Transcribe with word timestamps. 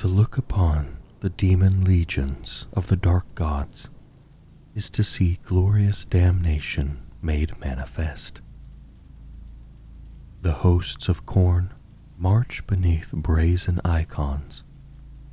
To 0.00 0.08
look 0.08 0.38
upon 0.38 0.96
the 1.20 1.28
demon 1.28 1.84
legions 1.84 2.64
of 2.72 2.86
the 2.86 2.96
dark 2.96 3.34
gods 3.34 3.90
is 4.74 4.88
to 4.88 5.04
see 5.04 5.40
glorious 5.44 6.06
damnation 6.06 7.02
made 7.20 7.60
manifest. 7.60 8.40
The 10.40 10.52
hosts 10.64 11.10
of 11.10 11.26
Khorne 11.26 11.72
march 12.16 12.66
beneath 12.66 13.12
brazen 13.12 13.78
icons 13.84 14.64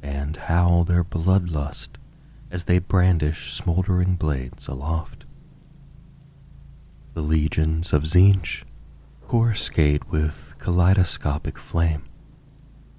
and 0.03 0.35
howl 0.35 0.84
their 0.84 1.05
bloodlust 1.05 1.91
as 2.52 2.65
they 2.65 2.79
brandish 2.79 3.54
smoldering 3.54 4.15
blades 4.18 4.68
aloft. 4.68 5.25
The 7.13 7.21
legions 7.21 7.93
of 7.93 8.04
Tzeentch 8.04 8.65
coruscate 9.29 10.11
with 10.11 10.55
kaleidoscopic 10.57 11.57
flame, 11.57 12.04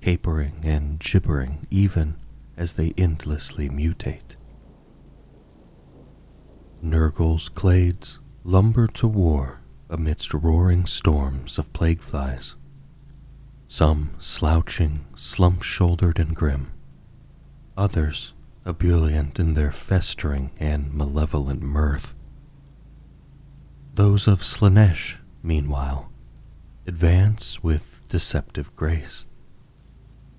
capering 0.01 0.61
and 0.63 0.99
gibbering 1.01 1.67
even 1.71 2.17
as 2.57 2.75
they 2.75 2.93
endlessly 2.97 3.69
mutate. 3.69 4.37
Nurgle's 6.83 7.49
clades 7.49 8.19
lumber 8.45 8.87
to 8.87 9.09
war 9.09 9.61
amidst 9.91 10.35
roaring 10.35 10.87
storms 10.87 11.59
of 11.59 11.73
plague 11.73 12.03
flies, 12.03 12.55
some 13.67 14.11
slouching, 14.19 15.05
slump 15.15 15.63
shouldered 15.63 16.19
and 16.19 16.35
grim, 16.35 16.73
others 17.77 18.33
ebullient 18.67 19.39
in 19.39 19.55
their 19.55 19.71
festering 19.71 20.51
and 20.59 20.93
malevolent 20.93 21.63
mirth. 21.63 22.15
Those 23.95 24.29
of 24.29 24.43
Slaanesh, 24.43 25.17
meanwhile, 25.43 26.13
advance 26.87 27.63
with 27.63 28.03
deceptive 28.09 28.75
grace, 28.77 29.27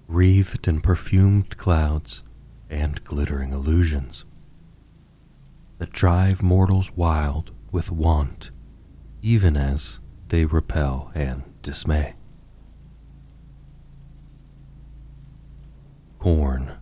wreathed 0.09 0.67
in 0.67 0.81
perfumed 0.81 1.55
clouds 1.57 2.23
and 2.67 3.03
glittering 3.03 3.51
illusions 3.51 4.25
that 5.77 5.93
drive 5.93 6.41
mortals 6.41 6.91
wild 6.93 7.51
with 7.71 7.91
want, 7.91 8.49
even 9.21 9.55
as 9.55 9.99
they 10.29 10.45
repel 10.45 11.11
and 11.13 11.43
dismay. 11.61 12.15
Khorne. 16.19 16.77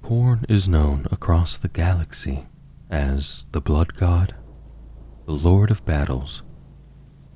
Khorne 0.00 0.44
is 0.48 0.68
known 0.68 1.08
across 1.10 1.58
the 1.58 1.68
galaxy 1.68 2.46
as 2.88 3.48
the 3.50 3.60
Blood 3.60 3.94
God, 3.94 4.36
the 5.26 5.32
Lord 5.32 5.72
of 5.72 5.84
Battles, 5.84 6.44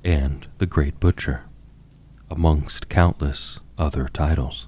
and 0.01 0.47
the 0.59 0.65
Great 0.65 0.97
Butcher, 1.01 1.43
amongst 2.31 2.87
countless 2.87 3.59
other 3.79 4.09
titles. 4.09 4.67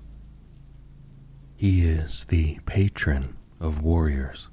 He 1.55 1.85
is 1.85 2.25
the 2.25 2.59
patron 2.65 3.35
of 3.59 3.83
warriors, 3.83 4.47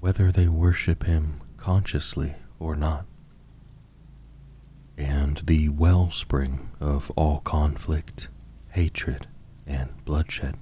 whether 0.00 0.32
they 0.32 0.48
worship 0.48 1.04
him 1.04 1.40
consciously 1.56 2.34
or 2.58 2.74
not, 2.74 3.06
and 4.98 5.38
the 5.46 5.68
wellspring 5.68 6.70
of 6.80 7.10
all 7.12 7.40
conflict, 7.40 8.28
hatred, 8.70 9.28
and 9.66 10.04
bloodshed. 10.04 10.56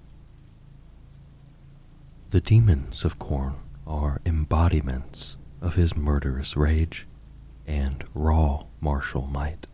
The 2.30 2.40
demons 2.40 3.04
of 3.06 3.18
Khorne 3.18 3.56
are 3.86 4.20
embodiments 4.26 5.38
of 5.62 5.76
his 5.76 5.96
murderous 5.96 6.56
rage 6.56 7.06
and 7.66 8.04
raw 8.14 8.64
martial 8.80 9.26
might. 9.26 9.66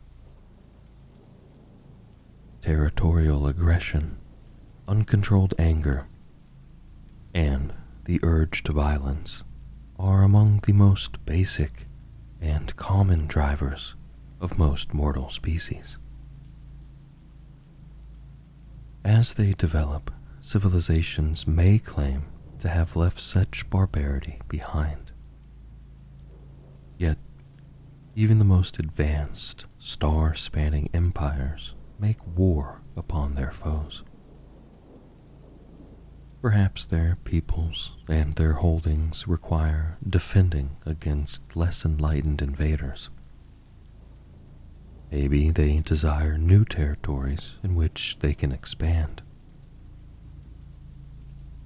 Territorial 2.64 3.46
aggression, 3.46 4.16
uncontrolled 4.88 5.52
anger, 5.58 6.06
and 7.34 7.74
the 8.06 8.18
urge 8.22 8.62
to 8.62 8.72
violence 8.72 9.44
are 9.98 10.22
among 10.22 10.62
the 10.64 10.72
most 10.72 11.22
basic 11.26 11.88
and 12.40 12.74
common 12.76 13.26
drivers 13.26 13.96
of 14.40 14.56
most 14.56 14.94
mortal 14.94 15.28
species. 15.28 15.98
As 19.04 19.34
they 19.34 19.52
develop, 19.52 20.10
civilizations 20.40 21.46
may 21.46 21.78
claim 21.78 22.24
to 22.60 22.70
have 22.70 22.96
left 22.96 23.20
such 23.20 23.68
barbarity 23.68 24.40
behind. 24.48 25.12
Yet, 26.96 27.18
even 28.16 28.38
the 28.38 28.44
most 28.46 28.78
advanced, 28.78 29.66
star 29.78 30.34
spanning 30.34 30.88
empires 30.94 31.74
make 32.04 32.36
war 32.36 32.82
upon 32.98 33.32
their 33.32 33.50
foes. 33.50 34.02
Perhaps 36.42 36.84
their 36.84 37.16
peoples 37.24 37.92
and 38.06 38.34
their 38.34 38.52
holdings 38.52 39.26
require 39.26 39.96
defending 40.06 40.76
against 40.84 41.56
less 41.56 41.82
enlightened 41.82 42.42
invaders. 42.42 43.08
Maybe 45.10 45.50
they 45.50 45.78
desire 45.78 46.36
new 46.36 46.66
territories 46.66 47.54
in 47.62 47.74
which 47.74 48.18
they 48.18 48.34
can 48.34 48.52
expand. 48.52 49.22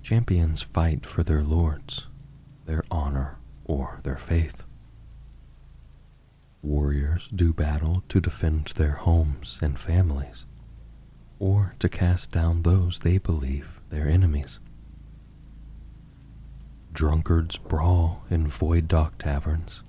Champions 0.02 0.62
fight 0.62 1.04
for 1.04 1.24
their 1.24 1.42
lords, 1.42 2.06
their 2.64 2.84
honor, 2.92 3.38
or 3.64 3.98
their 4.04 4.16
faith. 4.16 4.62
Warriors 6.62 7.28
do 7.34 7.52
battle 7.52 8.02
to 8.08 8.20
defend 8.20 8.72
their 8.76 8.92
homes 8.92 9.58
and 9.62 9.78
families, 9.78 10.44
or 11.38 11.74
to 11.78 11.88
cast 11.88 12.32
down 12.32 12.62
those 12.62 12.98
they 13.00 13.18
believe 13.18 13.80
their 13.90 14.08
enemies. 14.08 14.58
Drunkards 16.92 17.56
brawl 17.58 18.24
in 18.28 18.48
void 18.48 18.88
dock 18.88 19.18
taverns. 19.18 19.84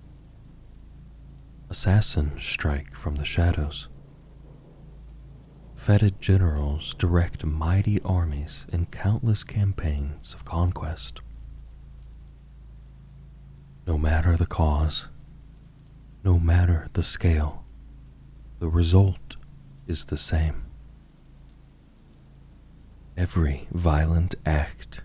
Assassins 1.72 2.44
strike 2.44 2.96
from 2.96 3.16
the 3.16 3.26
shadows. 3.26 3.90
Fetid 5.76 6.20
generals 6.22 6.94
direct 6.96 7.46
mighty 7.46 8.02
armies 8.02 8.68
in 8.72 8.86
countless 8.88 9.44
campaigns 9.44 10.34
of 10.34 10.46
conquest. 10.46 11.22
No 13.88 13.98
matter 13.98 14.36
the 14.36 14.46
cause, 14.46 15.08
no 16.24 16.38
matter 16.38 16.90
the 16.94 17.04
scale, 17.04 17.64
the 18.60 18.70
result 18.70 19.38
is 19.88 20.06
the 20.06 20.18
same. 20.18 20.66
Every 23.16 23.68
violent 23.72 24.36
act 24.46 25.02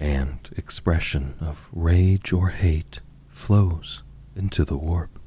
and 0.00 0.38
expression 0.56 1.34
of 1.40 1.68
rage 1.72 2.32
or 2.32 2.48
hate 2.48 3.00
flows 3.28 4.02
into 4.34 4.64
the 4.64 4.76
warp. 4.76 5.18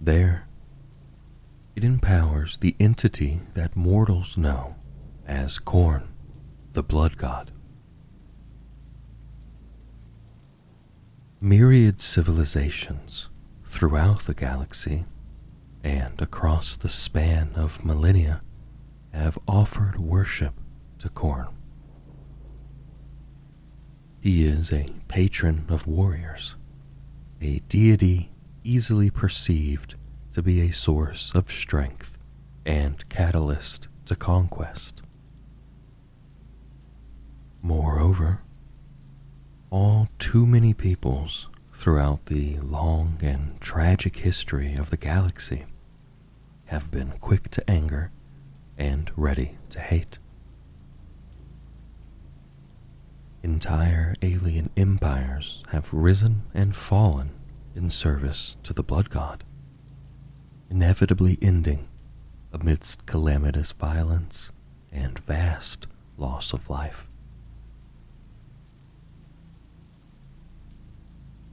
There, 0.00 0.46
it 1.74 1.84
empowers 1.84 2.58
the 2.58 2.74
entity 2.80 3.40
that 3.54 3.76
mortals 3.76 4.36
know 4.36 4.76
as 5.26 5.58
Khorne, 5.58 6.08
the 6.72 6.82
blood 6.82 7.16
god. 7.16 7.50
Myriad 11.40 12.00
civilizations 12.00 13.28
throughout 13.62 14.24
the 14.24 14.32
galaxy 14.32 15.04
and 15.84 16.20
across 16.20 16.78
the 16.78 16.88
span 16.88 17.50
of 17.54 17.84
millennia 17.84 18.40
have 19.12 19.38
offered 19.46 19.98
worship 19.98 20.54
to 20.98 21.10
Khorne. 21.10 21.52
He 24.18 24.46
is 24.46 24.72
a 24.72 24.86
patron 25.08 25.66
of 25.68 25.86
warriors, 25.86 26.56
a 27.42 27.58
deity 27.68 28.32
easily 28.64 29.10
perceived 29.10 29.94
to 30.32 30.42
be 30.42 30.62
a 30.62 30.72
source 30.72 31.32
of 31.34 31.52
strength 31.52 32.16
and 32.64 33.06
catalyst 33.10 33.88
to 34.06 34.16
conquest. 34.16 35.02
Moreover, 37.60 38.40
all 39.76 40.08
too 40.18 40.46
many 40.46 40.72
peoples 40.72 41.48
throughout 41.74 42.24
the 42.26 42.56
long 42.60 43.18
and 43.20 43.60
tragic 43.60 44.16
history 44.16 44.72
of 44.74 44.88
the 44.88 44.96
galaxy 44.96 45.66
have 46.64 46.90
been 46.90 47.12
quick 47.20 47.50
to 47.50 47.70
anger 47.70 48.10
and 48.78 49.12
ready 49.16 49.58
to 49.68 49.78
hate. 49.78 50.16
Entire 53.42 54.14
alien 54.22 54.70
empires 54.78 55.62
have 55.68 55.92
risen 55.92 56.44
and 56.54 56.74
fallen 56.74 57.32
in 57.74 57.90
service 57.90 58.56
to 58.62 58.72
the 58.72 58.82
blood 58.82 59.10
god, 59.10 59.44
inevitably 60.70 61.36
ending 61.42 61.86
amidst 62.50 63.04
calamitous 63.04 63.72
violence 63.72 64.50
and 64.90 65.18
vast 65.18 65.86
loss 66.16 66.54
of 66.54 66.70
life. 66.70 67.05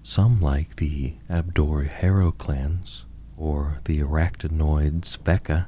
Some, 0.05 0.41
like 0.41 0.75
the 0.75 1.15
Abdor 1.29 1.83
Hero 1.83 2.33
clans 2.33 3.05
or 3.37 3.79
the 3.85 4.01
arachnoid 4.01 5.05
Sveka, 5.05 5.67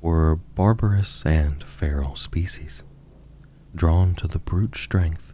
were 0.00 0.34
barbarous 0.34 1.24
and 1.24 1.62
feral 1.62 2.16
species, 2.16 2.82
drawn 3.74 4.16
to 4.16 4.26
the 4.26 4.40
brute 4.40 4.76
strength 4.76 5.32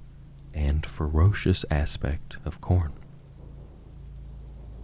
and 0.52 0.84
ferocious 0.84 1.64
aspect 1.70 2.36
of 2.44 2.60
Khorne. 2.60 2.92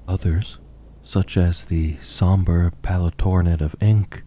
Others, 0.09 0.59
such 1.03 1.37
as 1.37 1.67
the 1.67 1.97
somber 2.03 2.73
palatornet 2.83 3.61
of 3.61 3.77
ink, 3.81 4.25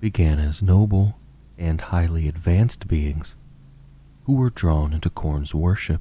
began 0.00 0.40
as 0.40 0.60
noble 0.60 1.16
and 1.56 1.80
highly 1.80 2.26
advanced 2.26 2.88
beings 2.88 3.36
who 4.24 4.34
were 4.34 4.50
drawn 4.50 4.92
into 4.92 5.08
Khorne's 5.08 5.54
worship 5.54 6.00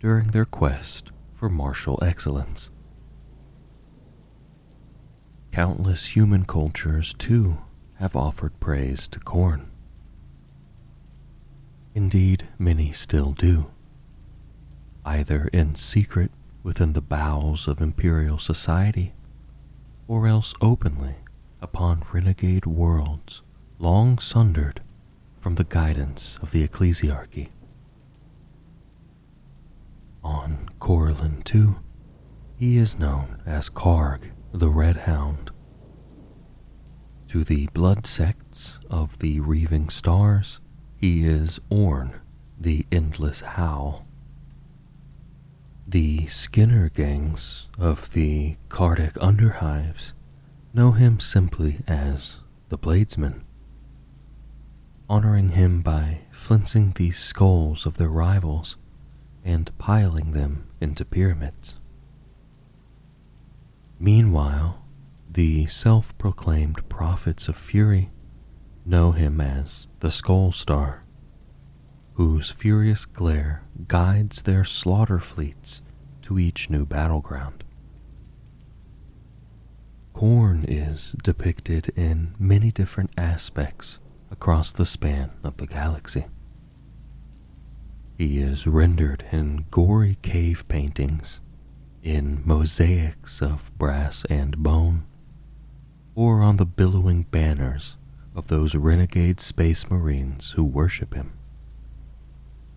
during 0.00 0.28
their 0.28 0.46
quest 0.46 1.12
for 1.44 1.50
martial 1.50 1.98
excellence. 2.00 2.70
Countless 5.52 6.16
human 6.16 6.46
cultures, 6.46 7.12
too, 7.18 7.58
have 7.96 8.16
offered 8.16 8.58
praise 8.60 9.06
to 9.08 9.20
Khorne. 9.20 9.66
Indeed, 11.94 12.48
many 12.58 12.92
still 12.92 13.32
do, 13.32 13.66
either 15.04 15.50
in 15.52 15.74
secret 15.74 16.30
within 16.62 16.94
the 16.94 17.02
bowels 17.02 17.68
of 17.68 17.82
imperial 17.82 18.38
society, 18.38 19.12
or 20.08 20.26
else 20.26 20.54
openly 20.62 21.16
upon 21.60 22.06
renegade 22.10 22.64
worlds 22.64 23.42
long 23.78 24.16
sundered 24.16 24.80
from 25.42 25.56
the 25.56 25.64
guidance 25.64 26.38
of 26.40 26.52
the 26.52 26.66
ecclesiarchy. 26.66 27.48
On 30.24 30.70
Corellin, 30.80 31.44
too, 31.44 31.76
he 32.56 32.78
is 32.78 32.98
known 32.98 33.42
as 33.44 33.68
Karg 33.68 34.32
the 34.52 34.70
Red 34.70 34.96
Hound. 34.96 35.50
To 37.28 37.44
the 37.44 37.66
blood 37.74 38.06
sects 38.06 38.78
of 38.88 39.18
the 39.18 39.40
Reaving 39.40 39.90
Stars, 39.90 40.60
he 40.96 41.26
is 41.26 41.60
Orn 41.68 42.20
the 42.58 42.86
Endless 42.90 43.40
Howl. 43.40 44.06
The 45.86 46.26
Skinner 46.26 46.88
gangs 46.88 47.68
of 47.78 48.12
the 48.12 48.56
Kardec 48.70 49.18
Underhives 49.18 50.12
know 50.72 50.92
him 50.92 51.20
simply 51.20 51.80
as 51.86 52.38
the 52.70 52.78
Bladesman, 52.78 53.42
honoring 55.10 55.50
him 55.50 55.82
by 55.82 56.20
flinching 56.30 56.92
the 56.92 57.10
skulls 57.10 57.84
of 57.84 57.98
their 57.98 58.08
rivals 58.08 58.76
and 59.44 59.76
piling 59.78 60.32
them 60.32 60.66
into 60.80 61.04
pyramids. 61.04 61.76
Meanwhile, 63.98 64.84
the 65.30 65.66
self 65.66 66.16
proclaimed 66.18 66.88
prophets 66.88 67.48
of 67.48 67.56
fury 67.56 68.10
know 68.86 69.12
him 69.12 69.40
as 69.40 69.86
the 70.00 70.10
Skull 70.10 70.52
Star, 70.52 71.04
whose 72.14 72.50
furious 72.50 73.04
glare 73.04 73.62
guides 73.88 74.42
their 74.42 74.64
slaughter 74.64 75.18
fleets 75.18 75.82
to 76.22 76.38
each 76.38 76.70
new 76.70 76.86
battleground. 76.86 77.64
Khorne 80.14 80.64
is 80.68 81.12
depicted 81.22 81.88
in 81.96 82.34
many 82.38 82.70
different 82.70 83.10
aspects 83.18 83.98
across 84.30 84.70
the 84.70 84.86
span 84.86 85.32
of 85.42 85.56
the 85.56 85.66
galaxy. 85.66 86.26
He 88.16 88.38
is 88.38 88.66
rendered 88.66 89.24
in 89.32 89.66
gory 89.70 90.18
cave 90.22 90.66
paintings, 90.68 91.40
in 92.02 92.42
mosaics 92.44 93.42
of 93.42 93.76
brass 93.76 94.24
and 94.30 94.58
bone, 94.58 95.04
or 96.14 96.40
on 96.40 96.58
the 96.58 96.66
billowing 96.66 97.24
banners 97.24 97.96
of 98.36 98.46
those 98.46 98.76
renegade 98.76 99.40
space 99.40 99.90
marines 99.90 100.52
who 100.52 100.62
worship 100.62 101.14
him. 101.14 101.32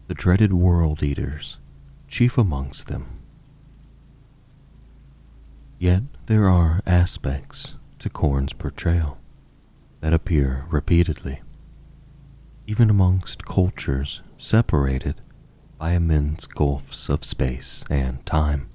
The 0.08 0.16
dreaded 0.16 0.54
world 0.54 1.04
eaters, 1.04 1.60
chief 2.08 2.38
amongst 2.38 2.88
them. 2.88 3.20
Yet 5.78 6.04
there 6.26 6.50
are 6.50 6.82
aspects 6.88 7.76
to 8.00 8.10
Khorne's 8.10 8.54
portrayal 8.54 9.20
that 10.02 10.14
appear 10.14 10.66
repeatedly, 10.70 11.42
even 12.66 12.90
amongst 12.90 13.46
cultures 13.46 14.24
separated 14.38 15.22
by 15.78 15.92
immense 15.92 16.48
gulfs 16.48 17.10
of 17.10 17.24
space 17.24 17.86
and 17.90 18.26
time. 18.26 18.70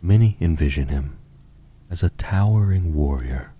Many 0.00 0.36
envision 0.40 0.88
him 0.88 1.18
as 1.90 2.02
a 2.02 2.10
towering 2.10 2.94
warrior 2.94 3.52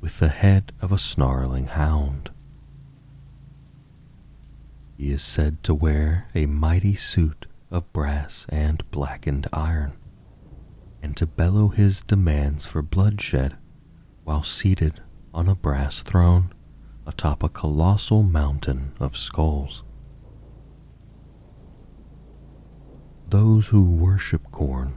with 0.00 0.18
the 0.18 0.28
head 0.28 0.72
of 0.80 0.92
a 0.92 0.98
snarling 0.98 1.66
hound. 1.66 2.30
He 4.96 5.10
is 5.10 5.22
said 5.22 5.62
to 5.64 5.74
wear 5.74 6.28
a 6.34 6.46
mighty 6.46 6.94
suit 6.94 7.46
of 7.70 7.92
brass 7.92 8.46
and 8.48 8.88
blackened 8.90 9.46
iron, 9.52 9.92
and 11.02 11.16
to 11.16 11.26
bellow 11.26 11.68
his 11.68 12.02
demands 12.02 12.66
for 12.66 12.82
bloodshed 12.82 13.56
while 14.24 14.42
seated 14.42 15.02
on 15.34 15.48
a 15.48 15.54
brass 15.54 16.02
throne 16.02 16.52
atop 17.06 17.42
a 17.42 17.48
colossal 17.48 18.22
mountain 18.22 18.92
of 18.98 19.16
skulls. 19.16 19.82
Those 23.28 23.68
who 23.68 23.82
worship 23.82 24.52
Khorne 24.52 24.92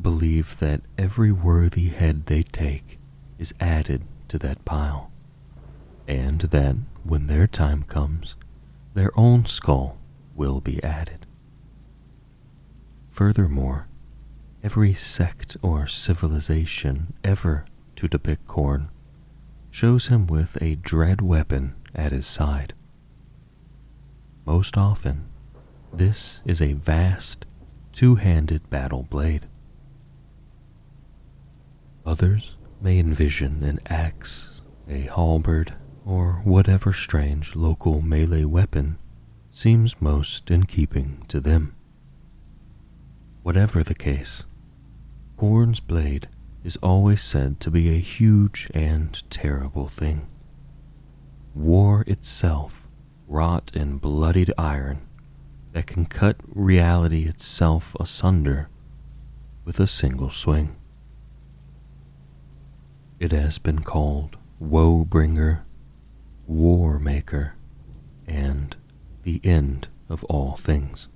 believe 0.00 0.58
that 0.58 0.82
every 0.96 1.30
worthy 1.30 1.90
head 1.90 2.26
they 2.26 2.42
take 2.42 2.98
is 3.38 3.54
added 3.60 4.02
to 4.28 4.38
that 4.38 4.64
pile, 4.64 5.12
and 6.08 6.40
that 6.40 6.76
when 7.04 7.26
their 7.26 7.46
time 7.46 7.84
comes, 7.84 8.34
their 8.94 9.16
own 9.16 9.46
skull 9.46 9.96
will 10.34 10.60
be 10.60 10.82
added. 10.82 11.24
Furthermore, 13.10 13.86
every 14.62 14.92
sect 14.92 15.56
or 15.62 15.86
civilization 15.86 17.14
ever 17.22 17.64
to 17.94 18.08
depict 18.08 18.46
Khorne 18.48 18.88
shows 19.70 20.08
him 20.08 20.26
with 20.26 20.60
a 20.60 20.74
dread 20.76 21.20
weapon 21.20 21.74
at 21.94 22.10
his 22.10 22.26
side. 22.26 22.74
Most 24.44 24.76
often, 24.76 25.26
this 25.92 26.42
is 26.44 26.60
a 26.60 26.72
vast 26.72 27.44
two 27.98 28.14
handed 28.14 28.70
battle 28.70 29.02
blade. 29.10 29.44
Others 32.06 32.54
may 32.80 32.96
envision 32.96 33.64
an 33.64 33.80
axe, 33.86 34.62
a 34.88 35.00
halberd, 35.00 35.74
or 36.06 36.34
whatever 36.44 36.92
strange 36.92 37.56
local 37.56 38.00
melee 38.00 38.44
weapon 38.44 38.96
seems 39.50 40.00
most 40.00 40.48
in 40.48 40.62
keeping 40.62 41.24
to 41.26 41.40
them. 41.40 41.74
Whatever 43.42 43.82
the 43.82 43.96
case, 43.96 44.44
Khorne's 45.36 45.80
blade 45.80 46.28
is 46.62 46.76
always 46.76 47.20
said 47.20 47.58
to 47.58 47.68
be 47.68 47.88
a 47.88 47.98
huge 47.98 48.70
and 48.74 49.28
terrible 49.28 49.88
thing. 49.88 50.28
War 51.52 52.04
itself, 52.06 52.86
wrought 53.26 53.72
in 53.74 53.98
bloodied 53.98 54.52
iron, 54.56 55.07
that 55.78 55.86
can 55.86 56.06
cut 56.06 56.34
reality 56.52 57.28
itself 57.28 57.94
asunder 58.00 58.68
with 59.64 59.78
a 59.78 59.86
single 59.86 60.28
swing. 60.28 60.74
It 63.20 63.30
has 63.30 63.58
been 63.58 63.82
called 63.82 64.36
Woe 64.58 65.04
Bringer, 65.04 65.64
War 66.48 66.98
Maker, 66.98 67.54
and 68.26 68.76
the 69.22 69.40
end 69.44 69.86
of 70.08 70.24
all 70.24 70.56
things. 70.56 71.06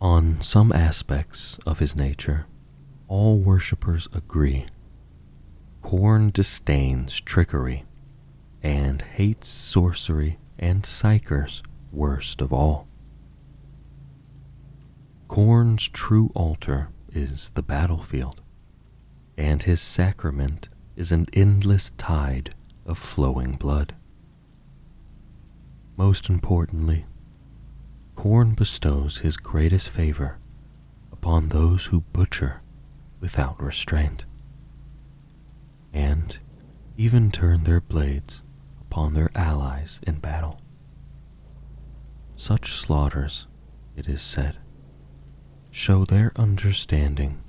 On 0.00 0.40
some 0.40 0.72
aspects 0.72 1.58
of 1.66 1.78
his 1.78 1.94
nature, 1.94 2.46
all 3.06 3.36
worshippers 3.36 4.08
agree. 4.14 4.64
Khorne 5.82 6.32
disdains 6.32 7.20
trickery 7.20 7.84
and 8.62 9.02
hates 9.02 9.48
sorcery 9.48 10.38
and 10.62 10.84
psykers 10.84 11.60
worst 11.90 12.40
of 12.40 12.52
all. 12.52 12.86
Khorne's 15.28 15.88
true 15.88 16.30
altar 16.36 16.88
is 17.12 17.50
the 17.56 17.64
battlefield, 17.64 18.40
and 19.36 19.64
his 19.64 19.80
sacrament 19.80 20.68
is 20.94 21.10
an 21.10 21.26
endless 21.32 21.90
tide 21.98 22.54
of 22.86 22.96
flowing 22.96 23.54
blood. 23.56 23.96
Most 25.96 26.28
importantly, 26.28 27.06
Khorne 28.14 28.54
bestows 28.54 29.18
his 29.18 29.36
greatest 29.36 29.88
favor 29.88 30.38
upon 31.10 31.48
those 31.48 31.86
who 31.86 32.02
butcher 32.12 32.60
without 33.18 33.60
restraint, 33.60 34.26
and 35.92 36.38
even 36.96 37.32
turn 37.32 37.64
their 37.64 37.80
blades 37.80 38.41
upon 38.92 39.14
their 39.14 39.30
allies 39.34 40.00
in 40.06 40.18
battle. 40.18 40.60
Such 42.36 42.74
slaughters, 42.74 43.46
it 43.96 44.06
is 44.06 44.20
said, 44.20 44.58
show 45.70 46.04
their 46.04 46.30
understanding 46.36 47.42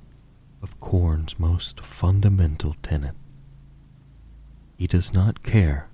of 0.62 0.80
Khorne's 0.80 1.38
most 1.38 1.80
fundamental 1.80 2.74
tenet. 2.82 3.14
He 4.78 4.86
does 4.86 5.12
not 5.12 5.42
care 5.42 5.90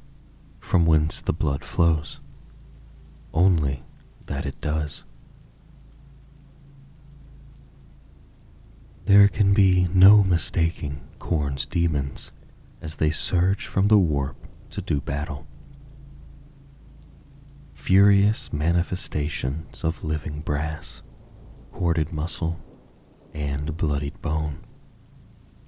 from 0.61 0.87
whence 0.87 1.21
the 1.21 1.33
blood 1.33 1.65
flows, 1.65 2.21
only 3.35 3.83
that 4.27 4.47
it 4.47 4.61
does. 4.61 5.03
There 9.07 9.27
can 9.27 9.53
be 9.53 9.89
no 9.93 10.23
mistaking 10.23 11.01
Khorne's 11.19 11.67
demons 11.67 12.31
as 12.81 12.99
they 12.99 13.11
surge 13.11 13.67
from 13.67 13.89
the 13.89 13.99
warp 13.99 14.40
to 14.71 14.81
do 14.81 15.01
battle. 15.01 15.47
Furious 17.75 18.53
manifestations 18.53 19.85
of 19.85 20.05
living 20.05 20.41
brass, 20.41 21.03
corded 21.73 22.13
muscle, 22.13 22.61
and 23.33 23.77
bloodied 23.77 24.21
bone. 24.21 24.61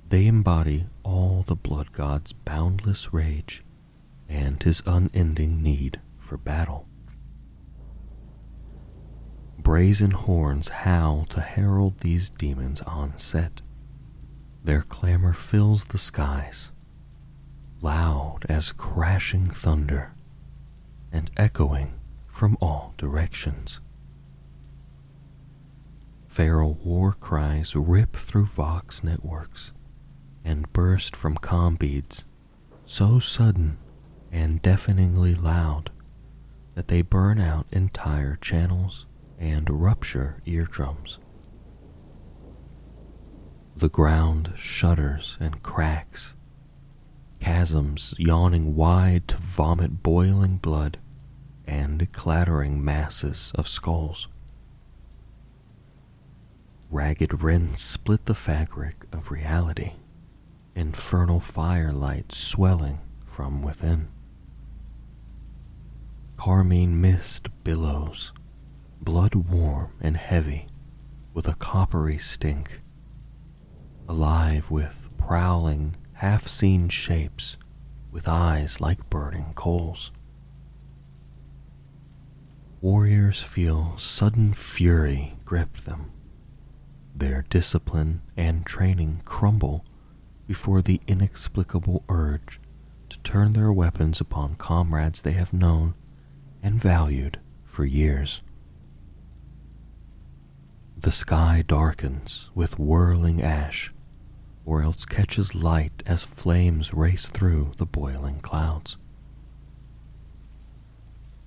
They 0.08 0.26
embody 0.26 0.86
all 1.04 1.44
the 1.46 1.56
blood 1.56 1.92
god's 1.92 2.32
boundless 2.32 3.12
rage 3.14 3.64
and 4.28 4.62
his 4.62 4.82
unending 4.86 5.62
need 5.62 6.00
for 6.18 6.36
battle. 6.36 6.86
Brazen 9.58 10.10
horns 10.10 10.68
howl 10.68 11.24
to 11.26 11.40
herald 11.40 12.00
these 12.00 12.30
demons 12.30 12.80
on 12.82 13.16
set. 13.16 13.62
Their 14.64 14.82
clamor 14.82 15.32
fills 15.32 15.84
the 15.84 15.98
skies, 15.98 16.71
loud 17.82 18.46
as 18.48 18.72
crashing 18.72 19.50
thunder, 19.50 20.14
and 21.12 21.30
echoing 21.36 21.92
from 22.26 22.56
all 22.60 22.94
directions. 22.96 23.80
Feral 26.26 26.74
war 26.82 27.12
cries 27.12 27.76
rip 27.76 28.16
through 28.16 28.46
Vox 28.46 29.04
networks 29.04 29.72
and 30.44 30.72
burst 30.72 31.14
from 31.14 31.36
com 31.36 31.74
beads, 31.76 32.24
so 32.86 33.18
sudden 33.18 33.76
and 34.30 34.62
deafeningly 34.62 35.34
loud 35.34 35.90
that 36.74 36.88
they 36.88 37.02
burn 37.02 37.38
out 37.38 37.66
entire 37.70 38.36
channels 38.36 39.06
and 39.38 39.68
rupture 39.68 40.40
eardrums. 40.46 41.18
The 43.76 43.90
ground 43.90 44.54
shudders 44.56 45.36
and 45.38 45.62
cracks, 45.62 46.34
chasms 47.42 48.14
yawning 48.18 48.76
wide 48.76 49.26
to 49.26 49.36
vomit 49.36 50.02
boiling 50.02 50.56
blood 50.58 50.98
and 51.66 52.10
clattering 52.12 52.84
masses 52.84 53.50
of 53.56 53.66
skulls. 53.66 54.28
Ragged 56.90 57.42
rents 57.42 57.82
split 57.82 58.26
the 58.26 58.34
fabric 58.34 59.06
of 59.12 59.30
reality, 59.30 59.92
infernal 60.76 61.40
firelight 61.40 62.32
swelling 62.32 63.00
from 63.24 63.62
within. 63.62 64.08
Carmine 66.36 67.00
mist 67.00 67.48
billows, 67.64 68.32
blood 69.00 69.34
warm 69.34 69.92
and 70.00 70.16
heavy, 70.16 70.68
with 71.34 71.48
a 71.48 71.54
coppery 71.54 72.18
stink, 72.18 72.82
alive 74.08 74.70
with 74.70 75.08
prowling, 75.18 75.96
half 76.22 76.46
seen 76.46 76.88
shapes 76.88 77.56
with 78.12 78.28
eyes 78.28 78.80
like 78.80 79.10
burning 79.10 79.52
coals. 79.56 80.12
Warriors 82.80 83.42
feel 83.42 83.94
sudden 83.98 84.54
fury 84.54 85.34
grip 85.44 85.78
them. 85.78 86.12
Their 87.12 87.44
discipline 87.50 88.22
and 88.36 88.64
training 88.64 89.22
crumble 89.24 89.84
before 90.46 90.80
the 90.80 91.00
inexplicable 91.08 92.04
urge 92.08 92.60
to 93.08 93.18
turn 93.22 93.54
their 93.54 93.72
weapons 93.72 94.20
upon 94.20 94.54
comrades 94.54 95.22
they 95.22 95.32
have 95.32 95.52
known 95.52 95.96
and 96.62 96.78
valued 96.78 97.40
for 97.64 97.84
years. 97.84 98.42
The 100.96 101.10
sky 101.10 101.64
darkens 101.66 102.48
with 102.54 102.78
whirling 102.78 103.42
ash, 103.42 103.91
or 104.64 104.82
else 104.82 105.04
catches 105.04 105.54
light 105.54 106.02
as 106.06 106.22
flames 106.22 106.94
race 106.94 107.26
through 107.26 107.72
the 107.76 107.86
boiling 107.86 108.40
clouds. 108.40 108.96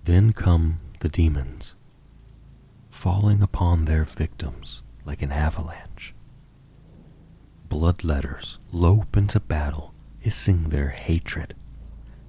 Then 0.04 0.34
come 0.34 0.80
the 1.00 1.10
demons, 1.10 1.76
falling 2.90 3.42
upon 3.42 3.86
their 3.86 4.04
victims 4.04 4.84
like 5.06 5.22
an 5.22 5.32
avalanche. 5.32 6.14
Bloodletters 7.70 8.58
lope 8.72 9.18
into 9.18 9.40
battle, 9.40 9.94
hissing 10.20 10.70
their 10.70 10.90
hatred, 10.90 11.56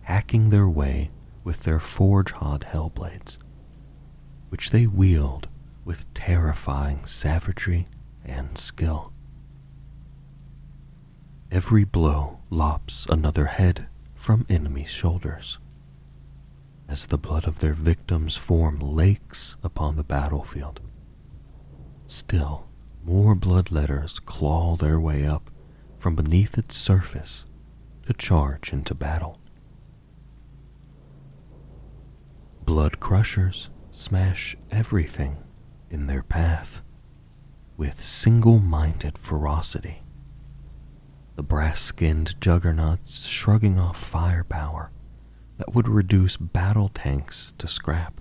hacking 0.02 0.50
their 0.50 0.68
way 0.68 1.10
with 1.44 1.64
their 1.64 1.80
forge-hod 1.80 2.66
hellblades, 2.72 3.38
which 4.48 4.70
they 4.70 4.86
wield 4.86 5.48
with 5.84 6.12
terrifying 6.14 7.04
savagery 7.06 7.86
and 8.24 8.56
skill. 8.56 9.12
Every 11.50 11.84
blow 11.84 12.40
lops 12.50 13.06
another 13.08 13.46
head 13.46 13.86
from 14.14 14.46
enemies' 14.48 14.90
shoulders, 14.90 15.58
as 16.88 17.06
the 17.06 17.18
blood 17.18 17.46
of 17.46 17.60
their 17.60 17.72
victims 17.72 18.36
form 18.36 18.80
lakes 18.80 19.56
upon 19.62 19.96
the 19.96 20.04
battlefield. 20.04 20.80
Still, 22.06 22.66
more 23.04 23.36
bloodletters 23.36 24.18
claw 24.24 24.76
their 24.76 24.98
way 24.98 25.24
up 25.24 25.50
from 25.98 26.16
beneath 26.16 26.58
its 26.58 26.76
surface 26.76 27.46
to 28.06 28.12
charge 28.12 28.72
into 28.72 28.94
battle. 28.94 29.38
Blood 32.64 32.98
crushers 32.98 33.70
smash 33.92 34.56
everything 34.72 35.36
in 35.90 36.06
their 36.06 36.22
path 36.22 36.82
with 37.76 38.02
single 38.02 38.58
minded 38.58 39.16
ferocity. 39.16 40.02
The 41.36 41.42
brass 41.42 41.80
skinned 41.80 42.40
juggernauts 42.40 43.26
shrugging 43.26 43.78
off 43.78 43.98
firepower 43.98 44.90
that 45.58 45.74
would 45.74 45.88
reduce 45.88 46.36
battle 46.36 46.88
tanks 46.88 47.52
to 47.58 47.68
scrap. 47.68 48.20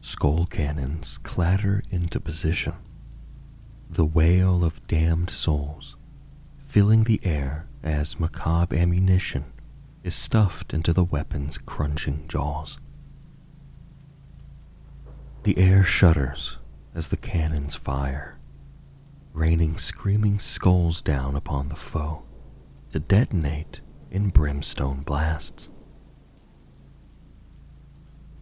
Skull 0.00 0.46
cannons 0.46 1.18
clatter 1.18 1.82
into 1.90 2.20
position, 2.20 2.74
the 3.90 4.04
wail 4.04 4.64
of 4.64 4.86
damned 4.86 5.30
souls 5.30 5.96
filling 6.58 7.04
the 7.04 7.20
air 7.24 7.66
as 7.82 8.20
macabre 8.20 8.76
ammunition 8.76 9.44
is 10.04 10.14
stuffed 10.14 10.74
into 10.74 10.92
the 10.92 11.04
weapon's 11.04 11.58
crunching 11.58 12.26
jaws. 12.28 12.78
The 15.44 15.58
air 15.58 15.82
shudders 15.82 16.58
as 16.94 17.08
the 17.08 17.16
cannons 17.16 17.74
fire, 17.74 18.35
raining 19.36 19.76
screaming 19.76 20.38
skulls 20.38 21.02
down 21.02 21.36
upon 21.36 21.68
the 21.68 21.76
foe 21.76 22.22
to 22.90 22.98
detonate 22.98 23.82
in 24.10 24.30
brimstone 24.30 25.02
blasts. 25.02 25.68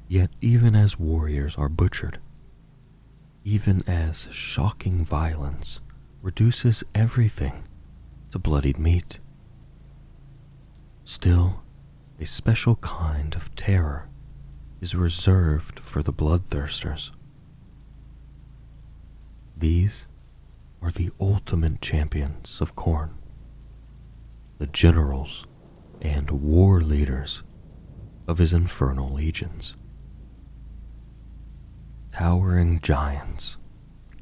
Yet, 0.06 0.30
even 0.40 0.76
as 0.76 0.98
warriors 0.98 1.56
are 1.56 1.68
butchered, 1.68 2.20
even 3.42 3.82
as 3.88 4.28
shocking 4.30 5.04
violence 5.04 5.80
reduces 6.22 6.84
everything 6.94 7.64
to 8.30 8.38
bloodied 8.38 8.78
meat, 8.78 9.18
Still, 11.04 11.62
a 12.18 12.24
special 12.24 12.76
kind 12.76 13.34
of 13.34 13.54
terror 13.56 14.08
is 14.80 14.94
reserved 14.94 15.78
for 15.78 16.02
the 16.02 16.14
bloodthirsters. 16.14 17.10
These 19.54 20.06
are 20.84 20.90
the 20.90 21.10
ultimate 21.20 21.80
champions 21.80 22.60
of 22.60 22.76
Khorne. 22.76 23.14
the 24.58 24.66
generals 24.68 25.46
and 26.02 26.30
war 26.30 26.80
leaders 26.80 27.42
of 28.28 28.38
his 28.38 28.52
infernal 28.52 29.10
legions. 29.12 29.74
Towering 32.12 32.78
giants, 32.80 33.56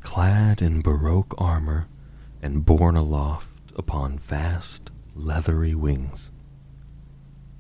clad 0.00 0.62
in 0.62 0.80
baroque 0.80 1.34
armor 1.38 1.88
and 2.40 2.64
borne 2.64 2.96
aloft 2.96 3.72
upon 3.76 4.18
vast, 4.18 4.90
leathery 5.14 5.74
wings 5.74 6.30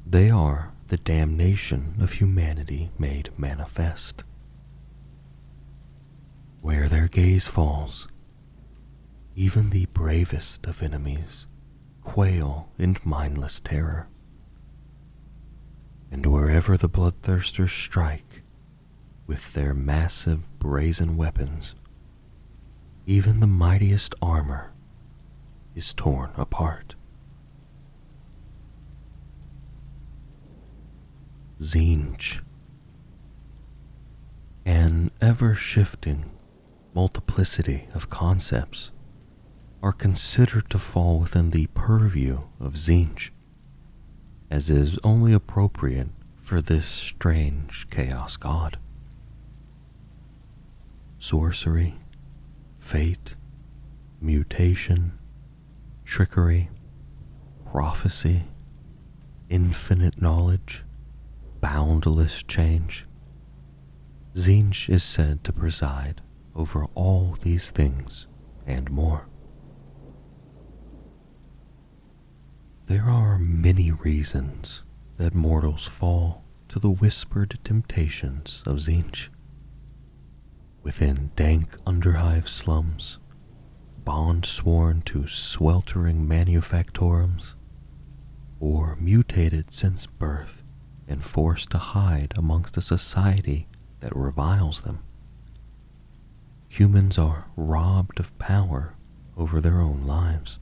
they 0.06 0.30
are 0.30 0.72
the 0.88 0.96
damnation 0.98 1.94
of 2.00 2.12
humanity 2.14 2.90
made 2.98 3.30
manifest. 3.38 4.24
Where 6.60 6.88
their 6.88 7.08
gaze 7.08 7.46
falls, 7.46 8.08
even 9.34 9.70
the 9.70 9.86
bravest 9.86 10.66
of 10.66 10.82
enemies 10.82 11.46
quail 12.02 12.70
in 12.78 12.96
mindless 13.04 13.60
terror. 13.60 14.08
And 16.10 16.26
wherever 16.26 16.76
the 16.76 16.88
bloodthirsters 16.88 17.70
strike 17.70 18.42
with 19.26 19.54
their 19.54 19.72
massive 19.72 20.58
brazen 20.58 21.16
weapons, 21.16 21.74
even 23.06 23.40
the 23.40 23.46
mightiest 23.46 24.14
armor 24.20 24.72
is 25.74 25.94
torn 25.94 26.30
apart. 26.36 26.94
Tzeentch. 31.58 32.40
An 34.64 35.10
ever 35.20 35.54
shifting 35.54 36.30
multiplicity 36.94 37.88
of 37.94 38.10
concepts 38.10 38.90
are 39.82 39.92
considered 39.92 40.70
to 40.70 40.78
fall 40.78 41.18
within 41.18 41.50
the 41.50 41.66
purview 41.68 42.40
of 42.60 42.74
Tzeentch, 42.74 43.30
as 44.50 44.70
is 44.70 44.98
only 45.02 45.32
appropriate 45.32 46.08
for 46.40 46.62
this 46.62 46.86
strange 46.86 47.88
chaos 47.90 48.36
god. 48.36 48.78
Sorcery, 51.18 51.94
fate, 52.78 53.34
mutation, 54.20 55.18
trickery, 56.04 56.68
prophecy, 57.70 58.44
infinite 59.48 60.20
knowledge, 60.22 60.84
boundless 61.60 62.42
change. 62.42 63.06
Tzeentch 64.34 64.88
is 64.88 65.02
said 65.02 65.42
to 65.44 65.52
preside 65.52 66.20
over 66.54 66.86
all 66.94 67.36
these 67.40 67.70
things 67.70 68.26
and 68.66 68.90
more. 68.90 69.26
There 72.92 73.08
are 73.08 73.38
many 73.38 73.90
reasons 73.90 74.82
that 75.16 75.34
mortals 75.34 75.86
fall 75.86 76.44
to 76.68 76.78
the 76.78 76.90
whispered 76.90 77.58
temptations 77.64 78.62
of 78.66 78.80
Tzeentch. 78.80 79.30
Within 80.82 81.30
dank 81.34 81.78
underhive 81.86 82.50
slums, 82.50 83.18
bond 84.04 84.44
sworn 84.44 85.00
to 85.06 85.26
sweltering 85.26 86.28
manufactorums, 86.28 87.54
or 88.60 88.98
mutated 89.00 89.72
since 89.72 90.04
birth 90.04 90.62
and 91.08 91.24
forced 91.24 91.70
to 91.70 91.78
hide 91.78 92.34
amongst 92.36 92.76
a 92.76 92.82
society 92.82 93.68
that 94.00 94.14
reviles 94.14 94.82
them. 94.82 94.98
Humans 96.68 97.16
are 97.16 97.46
robbed 97.56 98.20
of 98.20 98.38
power 98.38 98.96
over 99.34 99.62
their 99.62 99.80
own 99.80 100.02
lives. 100.06 100.58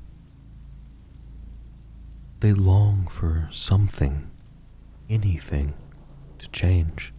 They 2.40 2.54
long 2.54 3.06
for 3.06 3.48
something, 3.52 4.30
anything, 5.10 5.74
to 6.38 6.48
change. 6.48 7.12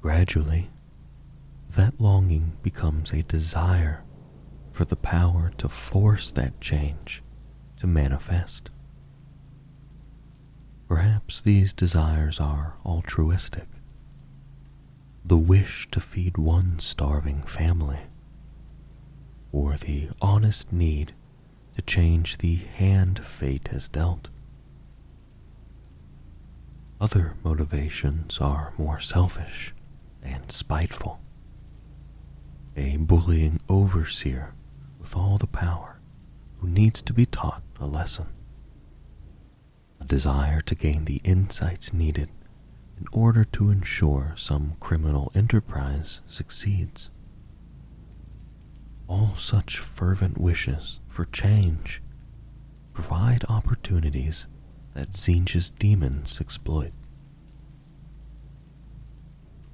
Gradually, 0.00 0.70
that 1.70 2.00
longing 2.00 2.56
becomes 2.60 3.12
a 3.12 3.22
desire 3.22 4.02
for 4.72 4.84
the 4.84 4.96
power 4.96 5.52
to 5.58 5.68
force 5.68 6.32
that 6.32 6.60
change 6.60 7.22
to 7.76 7.86
manifest. 7.86 8.70
Perhaps 10.88 11.42
these 11.42 11.72
desires 11.72 12.40
are 12.40 12.74
altruistic. 12.84 13.68
The 15.24 15.36
wish 15.36 15.88
to 15.92 16.00
feed 16.00 16.36
one 16.36 16.80
starving 16.80 17.42
family, 17.44 18.08
or 19.52 19.76
the 19.76 20.08
honest 20.20 20.72
need 20.72 21.14
to 21.78 21.82
change 21.82 22.38
the 22.38 22.56
hand 22.56 23.24
fate 23.24 23.68
has 23.68 23.88
dealt. 23.88 24.28
Other 27.00 27.34
motivations 27.44 28.38
are 28.40 28.72
more 28.76 28.98
selfish 28.98 29.72
and 30.20 30.50
spiteful. 30.50 31.20
A 32.76 32.96
bullying 32.96 33.60
overseer 33.68 34.54
with 34.98 35.14
all 35.14 35.38
the 35.38 35.46
power 35.46 36.00
who 36.58 36.68
needs 36.68 37.00
to 37.02 37.12
be 37.12 37.24
taught 37.24 37.62
a 37.78 37.86
lesson. 37.86 38.26
A 40.00 40.04
desire 40.04 40.60
to 40.62 40.74
gain 40.74 41.04
the 41.04 41.20
insights 41.22 41.92
needed 41.92 42.28
in 42.98 43.06
order 43.12 43.44
to 43.44 43.70
ensure 43.70 44.34
some 44.36 44.74
criminal 44.80 45.30
enterprise 45.32 46.22
succeeds. 46.26 47.10
All 49.06 49.36
such 49.36 49.78
fervent 49.78 50.38
wishes 50.38 50.98
for 51.18 51.24
change 51.32 52.00
provide 52.92 53.44
opportunities 53.48 54.46
that 54.94 55.08
Tzeentch's 55.10 55.70
demons 55.70 56.40
exploit. 56.40 56.92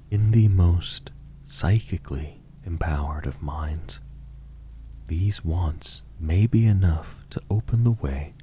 In 0.09 0.31
the 0.31 0.47
most 0.47 1.11
psychically 1.43 2.41
empowered 2.65 3.27
of 3.27 3.43
minds, 3.43 3.99
these 5.05 5.45
wants 5.45 6.01
may 6.19 6.47
be 6.47 6.65
enough 6.65 7.23
to 7.29 7.39
open 7.47 7.83
the 7.83 7.91
way 7.91 8.33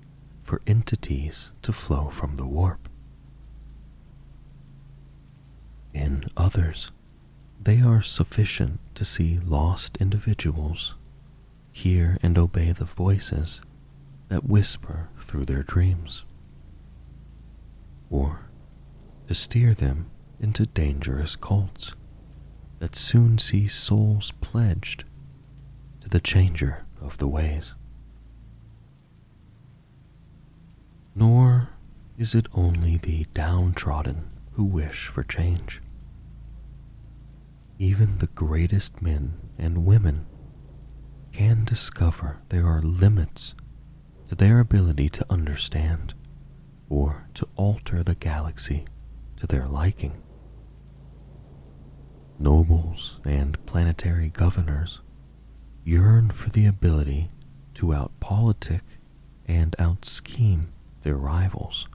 for 0.44 0.62
entities 0.68 1.50
to 1.62 1.72
flow 1.72 2.08
from 2.08 2.36
the 2.36 2.46
warp. 2.46 2.88
In 5.92 6.24
others, 6.36 6.92
they 7.60 7.80
are 7.80 8.00
sufficient 8.00 8.78
to 8.94 9.04
see 9.04 9.40
lost 9.40 9.96
individuals, 9.96 10.94
hear 11.72 12.18
and 12.22 12.38
obey 12.38 12.72
the 12.72 12.84
voices 12.84 13.62
that 14.28 14.44
whisper 14.44 15.08
through 15.18 15.44
their 15.44 15.62
dreams, 15.62 16.24
or 18.10 18.46
to 19.26 19.34
steer 19.34 19.74
them 19.74 20.10
into 20.38 20.66
dangerous 20.66 21.36
cults 21.36 21.94
that 22.78 22.96
soon 22.96 23.38
see 23.38 23.66
souls 23.66 24.32
pledged 24.40 25.04
to 26.00 26.08
the 26.08 26.20
changer 26.20 26.84
of 27.00 27.18
the 27.18 27.28
ways. 27.28 27.76
Nor 31.14 31.68
is 32.18 32.34
it 32.34 32.46
only 32.54 32.96
the 32.96 33.26
downtrodden 33.34 34.30
who 34.52 34.64
wish 34.64 35.06
for 35.06 35.22
change. 35.22 35.80
Even 37.78 38.18
the 38.18 38.26
greatest 38.28 39.00
men 39.02 39.34
and 39.58 39.84
women 39.86 40.26
can 41.32 41.64
discover 41.64 42.38
there 42.50 42.66
are 42.66 42.82
limits 42.82 43.54
to 44.28 44.34
their 44.34 44.60
ability 44.60 45.08
to 45.08 45.26
understand 45.30 46.14
or 46.88 47.26
to 47.34 47.48
alter 47.56 48.02
the 48.02 48.14
galaxy 48.14 48.84
to 49.38 49.46
their 49.46 49.66
liking. 49.66 50.22
Nobles 52.38 53.18
and 53.24 53.64
planetary 53.66 54.28
governors 54.28 55.00
yearn 55.84 56.30
for 56.30 56.50
the 56.50 56.66
ability 56.66 57.30
to 57.74 57.86
outpolitic 57.86 58.82
and 59.46 59.74
outscheme 59.78 60.66
their 61.02 61.16
rivals, 61.16 61.88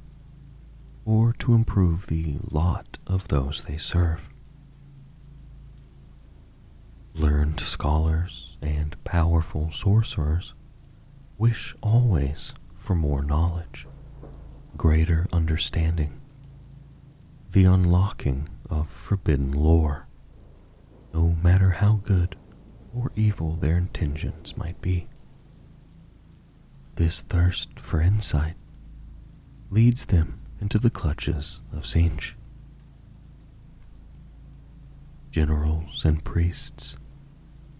or 1.06 1.34
to 1.39 1.54
improve 1.54 2.08
the 2.08 2.38
lot 2.50 2.97
of 3.08 3.28
those 3.30 3.63
they 3.65 3.78
serve. 3.78 4.30
Learned 7.13 7.60
scholars 7.60 8.47
and 8.62 9.02
powerful 9.04 9.72
sorcerers 9.72 10.54
wish 11.38 11.76
always 11.82 12.54
for 12.76 12.96
more 12.96 13.24
knowledge, 13.24 13.88
greater 14.76 15.28
understanding, 15.32 16.20
the 17.52 17.65
unlocking 17.65 18.50
of 18.70 18.89
forbidden 18.89 19.52
lore 19.52 20.08
no 21.13 21.36
matter 21.41 21.72
how 21.72 22.00
good 22.04 22.36
or 22.93 23.12
evil 23.15 23.56
their 23.56 23.78
intentions 23.78 24.56
might 24.56 24.80
be. 24.82 25.08
This 26.96 27.22
thirst 27.24 27.80
for 27.80 28.02
insight 28.02 28.56
leads 29.70 30.06
them 30.06 30.39
into 30.62 30.78
the 30.78 30.89
clutches 30.89 31.60
of 31.74 31.84
Tzeentch. 31.84 32.34
Generals 35.32 36.06
and 36.06 36.24
priests, 36.24 36.98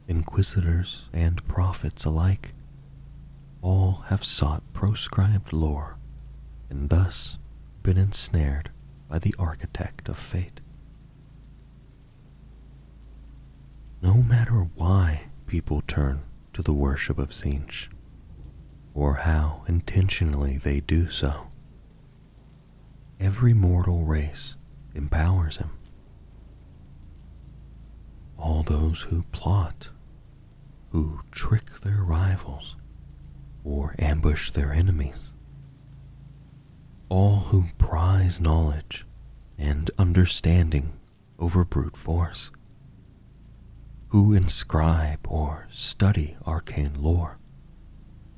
inquisitors 0.08 1.06
and 1.14 1.46
prophets 1.48 2.06
alike, 2.06 2.54
all 3.62 4.04
have 4.08 4.24
sought 4.24 4.64
proscribed 4.74 5.52
lore 5.52 5.98
and 6.70 6.90
thus 6.90 7.38
been 7.84 7.98
ensnared 7.98 8.72
by 9.10 9.20
the 9.20 9.36
architect 9.40 10.10
of 10.10 10.18
fate. 10.18 10.62
no 14.02 14.16
matter 14.16 14.68
why 14.76 15.28
people 15.48 15.82
turn 15.88 16.22
to 16.54 16.62
the 16.62 16.74
worship 16.74 17.18
of 17.18 17.30
Tzeentch, 17.30 17.88
or 18.94 19.16
how 19.16 19.64
intentionally 19.68 20.58
they 20.58 20.80
do 20.80 21.10
so. 21.10 21.48
Every 23.20 23.54
mortal 23.54 24.04
race 24.04 24.56
empowers 24.94 25.58
him. 25.58 25.72
All 28.38 28.64
those 28.64 29.02
who 29.02 29.24
plot, 29.32 29.90
who 30.98 31.20
trick 31.30 31.82
their 31.82 32.02
rivals, 32.02 32.76
or 33.64 33.94
ambush 34.00 34.50
their 34.50 34.74
enemies. 34.74 35.32
All 37.08 37.36
who 37.36 37.66
prize 37.78 38.42
knowledge 38.42 39.06
and 39.60 39.92
understanding 40.00 40.94
over 41.38 41.64
brute 41.64 41.96
force 41.96 42.50
who 44.08 44.34
inscribe 44.34 45.20
or 45.30 45.68
study 45.70 46.36
arcane 46.48 46.96
lore, 46.98 47.38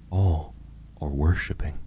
all 0.09 0.53
are 0.99 1.07
worshipping. 1.07 1.79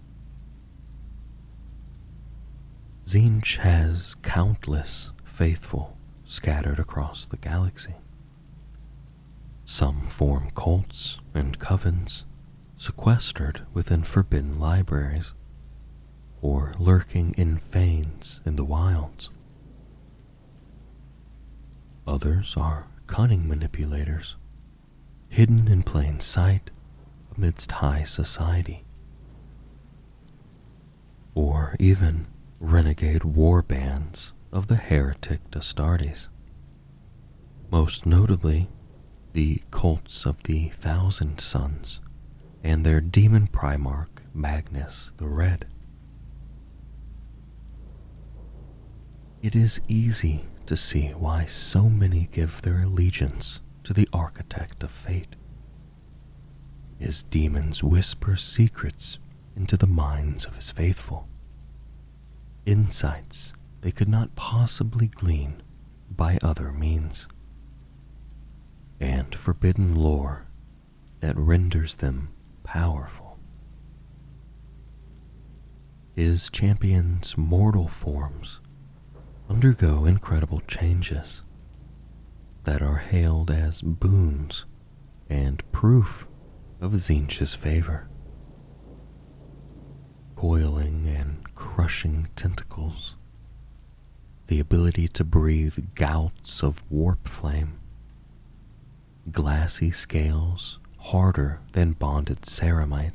Tzeentch 3.05 3.59
has 3.59 4.15
countless 4.23 5.13
faithful 5.23 5.99
scattered 6.25 6.79
across 6.79 7.27
the 7.27 7.37
galaxy. 7.37 7.97
Some 9.65 10.07
form 10.09 10.51
cults 10.55 11.19
and 11.35 11.59
covens 11.59 12.25
sequestered 12.77 13.63
within 13.73 14.03
forbidden 14.03 14.59
libraries 14.59 15.33
or 16.41 16.75
lurking 16.79 17.35
in 17.39 17.59
fanes 17.59 18.41
in 18.45 18.57
the 18.57 18.65
wilds. 18.65 19.31
Others 22.07 22.55
are 22.57 22.89
cunning 23.07 23.49
manipulators, 23.49 24.37
hidden 25.29 25.69
in 25.69 25.85
plain 25.85 26.19
sight 26.19 26.71
amidst 27.37 27.73
high 27.73 28.03
society. 28.03 28.85
Or 31.35 31.77
even 31.79 32.27
renegade 32.59 33.25
war 33.25 33.63
bands 33.63 34.33
of 34.53 34.67
the 34.67 34.77
heretic 34.77 35.41
Astartes. 35.53 36.29
Most 37.71 38.05
notably, 38.05 38.69
the 39.33 39.63
cults 39.71 40.27
of 40.27 40.43
the 40.43 40.69
Thousand 40.69 41.41
Sons 41.41 42.01
and 42.63 42.85
their 42.85 43.01
demon 43.01 43.47
primarch 43.47 44.09
Magnus 44.35 45.13
the 45.17 45.27
Red. 45.27 45.67
It 49.43 49.57
is 49.57 49.81
easy 49.89 50.45
to 50.67 50.77
see 50.77 51.09
why 51.09 51.47
so 51.47 51.89
many 51.89 52.29
give 52.31 52.63
their 52.63 52.83
allegiance 52.83 53.61
to 53.85 53.93
the 53.93 54.09
architect 54.13 54.83
of 54.83 54.91
fate. 54.91 55.35
His 56.99 57.23
demons 57.25 57.83
whisper 57.83 58.37
secrets 58.37 59.19
into 59.57 59.77
the 59.77 59.87
minds 59.87 60.45
of 60.45 60.55
his 60.55 60.71
faithful, 60.71 61.27
insights 62.65 63.53
they 63.81 63.91
could 63.91 64.09
not 64.09 64.37
possibly 64.37 65.09
glean 65.09 65.63
by 66.09 66.39
other 66.43 66.71
means, 66.71 67.27
and 69.03 69.35
forbidden 69.35 69.97
lore 69.97 70.47
that 71.19 71.37
renders 71.37 71.97
them 71.97 72.33
powerful. 72.63 73.37
His 76.15 76.49
champion's 76.51 77.37
mortal 77.37 77.89
forms 77.89 78.61
undergo 79.51 80.05
incredible 80.05 80.63
changes 80.69 81.43
that 82.63 82.81
are 82.81 82.99
hailed 82.99 83.51
as 83.51 83.83
boons 83.83 84.67
and 85.29 85.63
proof 85.73 86.29
of 86.81 86.93
Tzeentch's 86.93 87.55
favor. 87.55 88.09
Coiling 90.37 91.09
and 91.09 91.53
crushing 91.57 92.29
tentacles, 92.37 93.17
the 94.47 94.61
ability 94.61 95.09
to 95.09 95.25
breathe 95.25 95.95
gouts 95.97 96.63
of 96.63 96.85
warp 96.89 97.27
flame, 97.27 97.81
glassy 99.31 99.91
scales 99.91 100.79
harder 100.99 101.61
than 101.73 101.93
bonded 101.93 102.43
ceramite, 102.43 103.15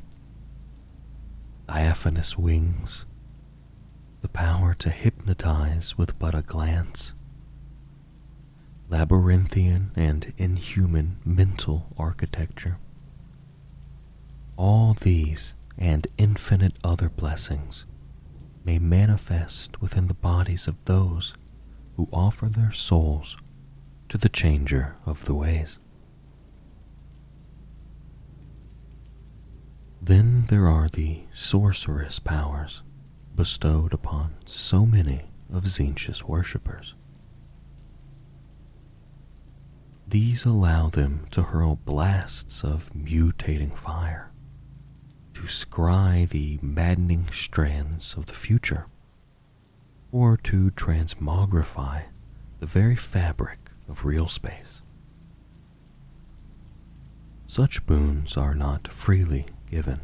diaphanous 1.66 2.36
wings 2.36 3.06
the 4.20 4.28
power 4.28 4.74
to 4.74 4.90
hypnotize 4.90 5.96
with 5.96 6.18
but 6.18 6.34
a 6.34 6.42
glance, 6.42 7.14
labyrinthian 8.88 9.92
and 9.94 10.32
inhuman 10.36 11.18
mental 11.24 11.86
architecture. 11.96 12.78
All 14.56 14.94
these 14.94 15.54
and 15.76 16.08
infinite 16.16 16.74
other 16.82 17.08
blessings 17.08 17.86
may 18.64 18.78
manifest 18.78 19.80
within 19.80 20.08
the 20.08 20.14
bodies 20.14 20.66
of 20.66 20.84
those 20.84 21.34
who 21.96 22.08
offer 22.12 22.46
their 22.46 22.72
souls 22.72 23.36
to 24.08 24.18
the 24.18 24.28
changer 24.28 24.96
of 25.06 25.26
the 25.26 25.34
ways. 25.34 25.78
Then 30.08 30.46
there 30.48 30.66
are 30.66 30.88
the 30.88 31.24
sorceress 31.34 32.18
powers 32.18 32.82
bestowed 33.36 33.92
upon 33.92 34.36
so 34.46 34.86
many 34.86 35.24
of 35.52 35.64
Tzeentch's 35.64 36.24
worshippers. 36.24 36.94
These 40.08 40.46
allow 40.46 40.88
them 40.88 41.26
to 41.32 41.42
hurl 41.42 41.76
blasts 41.76 42.64
of 42.64 42.90
mutating 42.94 43.76
fire, 43.76 44.32
to 45.34 45.42
scry 45.42 46.26
the 46.26 46.58
maddening 46.62 47.28
strands 47.30 48.14
of 48.14 48.24
the 48.24 48.32
future, 48.32 48.86
or 50.10 50.38
to 50.38 50.70
transmogrify 50.70 52.04
the 52.60 52.66
very 52.66 52.96
fabric 52.96 53.58
of 53.86 54.06
real 54.06 54.26
space. 54.26 54.80
Such 57.46 57.84
boons 57.84 58.38
are 58.38 58.54
not 58.54 58.88
freely 58.88 59.44
given. 59.70 60.00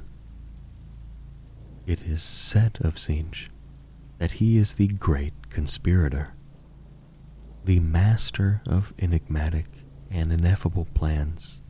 It 1.87 2.03
is 2.03 2.23
said 2.23 2.79
of 2.81 2.97
Tzeentch 2.97 3.49
that 4.19 4.33
he 4.33 4.57
is 4.57 4.75
the 4.75 4.89
great 4.89 5.51
conspirator, 5.51 6.33
the 7.65 7.81
master 7.81 8.63
of 8.67 8.95
enigmatic 8.99 9.67
and 10.11 10.33
ineffable 10.33 10.87
plans 10.95 11.61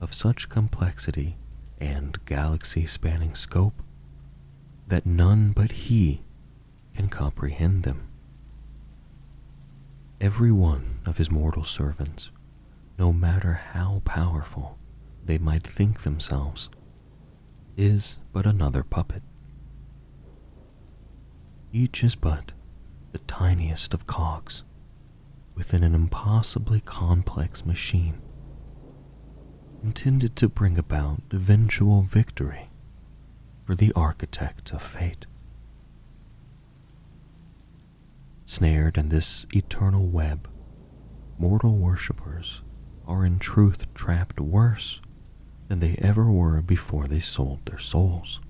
of 0.00 0.14
such 0.14 0.48
complexity 0.48 1.36
and 1.80 2.24
galaxy 2.26 2.86
spanning 2.86 3.34
scope 3.34 3.82
that 4.86 5.06
none 5.06 5.52
but 5.52 5.72
he 5.72 6.22
can 6.94 7.08
comprehend 7.08 7.82
them. 7.82 8.08
Every 10.20 10.52
one 10.52 11.00
of 11.06 11.16
his 11.16 11.30
mortal 11.30 11.64
servants, 11.64 12.30
no 12.98 13.12
matter 13.12 13.54
how 13.54 14.02
powerful 14.04 14.78
they 15.24 15.38
might 15.38 15.66
think 15.66 16.02
themselves, 16.02 16.68
is 17.80 18.18
but 18.32 18.44
another 18.44 18.82
puppet 18.82 19.22
each 21.72 22.04
is 22.04 22.14
but 22.14 22.52
the 23.12 23.18
tiniest 23.20 23.94
of 23.94 24.06
cogs 24.06 24.62
within 25.54 25.82
an 25.82 25.94
impossibly 25.94 26.80
complex 26.80 27.64
machine 27.64 28.20
intended 29.82 30.36
to 30.36 30.48
bring 30.48 30.76
about 30.76 31.22
eventual 31.30 32.02
victory 32.02 32.70
for 33.64 33.74
the 33.74 33.92
architect 33.94 34.72
of 34.72 34.82
fate. 34.82 35.26
Snared 38.44 38.98
in 38.98 39.08
this 39.08 39.46
eternal 39.54 40.06
web, 40.06 40.48
mortal 41.38 41.76
worshippers 41.76 42.62
are 43.06 43.24
in 43.24 43.38
truth 43.38 43.92
trapped 43.94 44.40
worse 44.40 45.00
than 45.70 45.78
they 45.78 45.94
ever 46.02 46.24
were 46.24 46.60
before 46.60 47.06
they 47.06 47.20
sold 47.20 47.64
their 47.64 47.78
souls. 47.78 48.40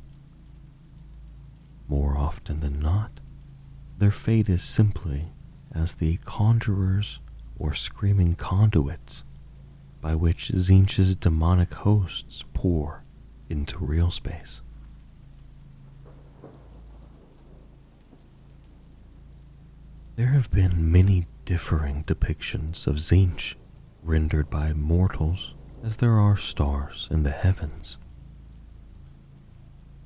More 1.86 2.16
often 2.16 2.60
than 2.60 2.80
not, 2.80 3.20
their 3.98 4.10
fate 4.10 4.48
is 4.48 4.62
simply 4.62 5.26
as 5.70 5.96
the 5.96 6.18
conjurers 6.24 7.20
or 7.58 7.74
screaming 7.74 8.36
conduits 8.36 9.24
by 10.00 10.14
which 10.14 10.48
Tzeentch's 10.48 11.14
demonic 11.14 11.74
hosts 11.74 12.42
pour 12.54 13.04
into 13.50 13.76
real 13.76 14.10
space. 14.10 14.62
There 20.16 20.28
have 20.28 20.50
been 20.50 20.90
many 20.90 21.26
differing 21.44 22.04
depictions 22.04 22.86
of 22.86 22.96
Tzeentch 22.96 23.56
rendered 24.02 24.48
by 24.48 24.72
mortals 24.72 25.52
as 25.82 25.96
there 25.96 26.18
are 26.18 26.36
stars 26.36 27.08
in 27.10 27.22
the 27.22 27.30
heavens. 27.30 27.96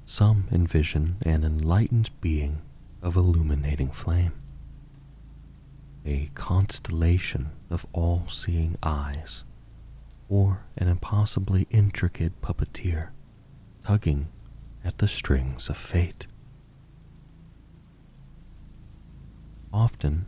Some 0.06 0.46
envision 0.52 1.16
an 1.22 1.44
enlightened 1.44 2.10
being 2.20 2.60
of 3.02 3.16
illuminating 3.16 3.90
flame, 3.90 4.32
a 6.04 6.30
constellation 6.34 7.50
of 7.70 7.86
all 7.92 8.24
seeing 8.28 8.76
eyes, 8.82 9.44
or 10.28 10.64
an 10.76 10.88
impossibly 10.88 11.66
intricate 11.70 12.40
puppeteer 12.40 13.08
tugging 13.84 14.28
at 14.84 14.98
the 14.98 15.08
strings 15.08 15.68
of 15.68 15.76
fate. 15.76 16.26
Often, 19.72 20.26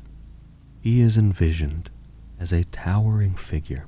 he 0.80 1.00
is 1.00 1.16
envisioned 1.16 1.90
as 2.38 2.52
a 2.52 2.64
towering 2.64 3.35
figure 3.35 3.87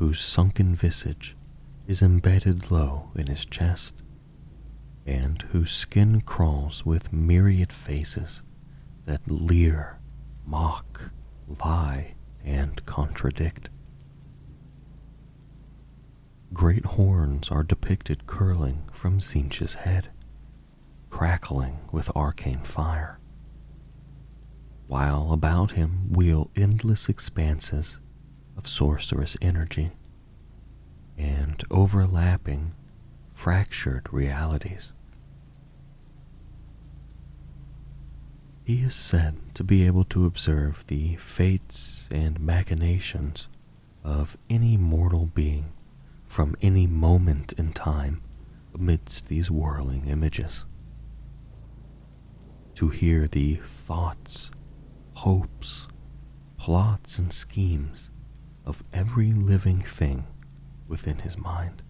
whose 0.00 0.18
sunken 0.18 0.74
visage 0.74 1.36
is 1.86 2.00
embedded 2.00 2.70
low 2.70 3.10
in 3.14 3.26
his 3.26 3.44
chest 3.44 3.94
and 5.04 5.42
whose 5.50 5.70
skin 5.70 6.22
crawls 6.22 6.86
with 6.86 7.12
myriad 7.12 7.70
faces 7.70 8.42
that 9.04 9.20
leer, 9.30 9.98
mock, 10.46 11.10
lie, 11.62 12.14
and 12.42 12.82
contradict. 12.86 13.68
Great 16.54 16.86
horns 16.86 17.50
are 17.50 17.62
depicted 17.62 18.26
curling 18.26 18.82
from 18.94 19.18
Tzeentch's 19.18 19.74
head, 19.74 20.08
crackling 21.10 21.76
with 21.92 22.10
arcane 22.16 22.64
fire, 22.64 23.18
while 24.86 25.30
about 25.30 25.72
him 25.72 26.10
wheel 26.10 26.50
endless 26.56 27.10
expanses 27.10 27.98
of 28.60 28.68
sorcerous 28.68 29.38
energy 29.40 29.90
and 31.16 31.64
overlapping, 31.70 32.74
fractured 33.32 34.06
realities. 34.12 34.92
He 38.62 38.82
is 38.82 38.94
said 38.94 39.36
to 39.54 39.64
be 39.64 39.86
able 39.86 40.04
to 40.04 40.26
observe 40.26 40.84
the 40.88 41.16
fates 41.16 42.06
and 42.10 42.38
machinations 42.38 43.48
of 44.04 44.36
any 44.50 44.76
mortal 44.76 45.24
being 45.24 45.72
from 46.26 46.54
any 46.60 46.86
moment 46.86 47.54
in 47.54 47.72
time 47.72 48.20
amidst 48.74 49.28
these 49.28 49.50
whirling 49.50 50.04
images. 50.06 50.66
To 52.74 52.90
hear 52.90 53.26
the 53.26 53.54
thoughts, 53.54 54.50
hopes, 55.14 55.88
plots, 56.58 57.18
and 57.18 57.32
schemes 57.32 58.10
of 58.64 58.82
every 58.92 59.32
living 59.32 59.80
thing 59.80 60.26
within 60.88 61.18
his 61.18 61.36
mind. 61.38 61.82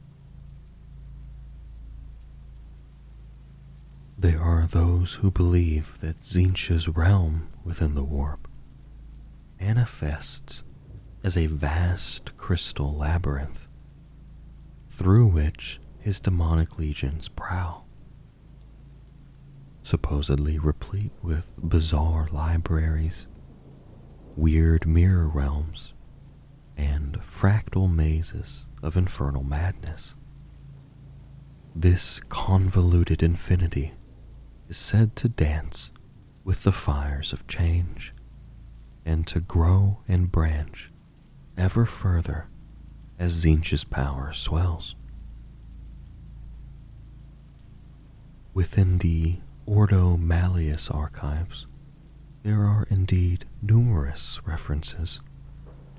There 4.18 4.40
are 4.40 4.66
those 4.66 5.14
who 5.14 5.30
believe 5.30 5.98
that 6.00 6.20
Tzeentch's 6.20 6.88
realm 6.88 7.48
within 7.64 7.94
the 7.94 8.04
warp 8.04 8.46
manifests 9.58 10.62
as 11.24 11.36
a 11.36 11.46
vast 11.46 12.36
crystal 12.36 12.94
labyrinth 12.94 13.66
through 14.90 15.26
which 15.26 15.80
his 15.98 16.20
demonic 16.20 16.78
legions 16.78 17.28
prowl, 17.28 17.86
supposedly 19.82 20.58
replete 20.58 21.12
with 21.22 21.54
bizarre 21.66 22.28
libraries, 22.30 23.26
weird 24.36 24.86
mirror 24.86 25.28
realms, 25.28 25.94
and 26.80 27.20
fractal 27.20 27.92
mazes 27.92 28.66
of 28.82 28.96
infernal 28.96 29.42
madness. 29.42 30.14
This 31.76 32.20
convoluted 32.30 33.22
infinity 33.22 33.92
is 34.66 34.78
said 34.78 35.14
to 35.16 35.28
dance 35.28 35.90
with 36.42 36.62
the 36.62 36.72
fires 36.72 37.34
of 37.34 37.46
change 37.46 38.14
and 39.04 39.26
to 39.26 39.40
grow 39.40 39.98
and 40.08 40.32
branch 40.32 40.90
ever 41.58 41.84
further 41.84 42.48
as 43.18 43.42
Tzeentch's 43.42 43.84
power 43.84 44.32
swells. 44.32 44.94
Within 48.54 48.98
the 48.98 49.40
Ordo 49.66 50.16
Malleus 50.16 50.90
archives, 50.90 51.66
there 52.42 52.64
are 52.64 52.86
indeed 52.88 53.44
numerous 53.60 54.40
references 54.46 55.20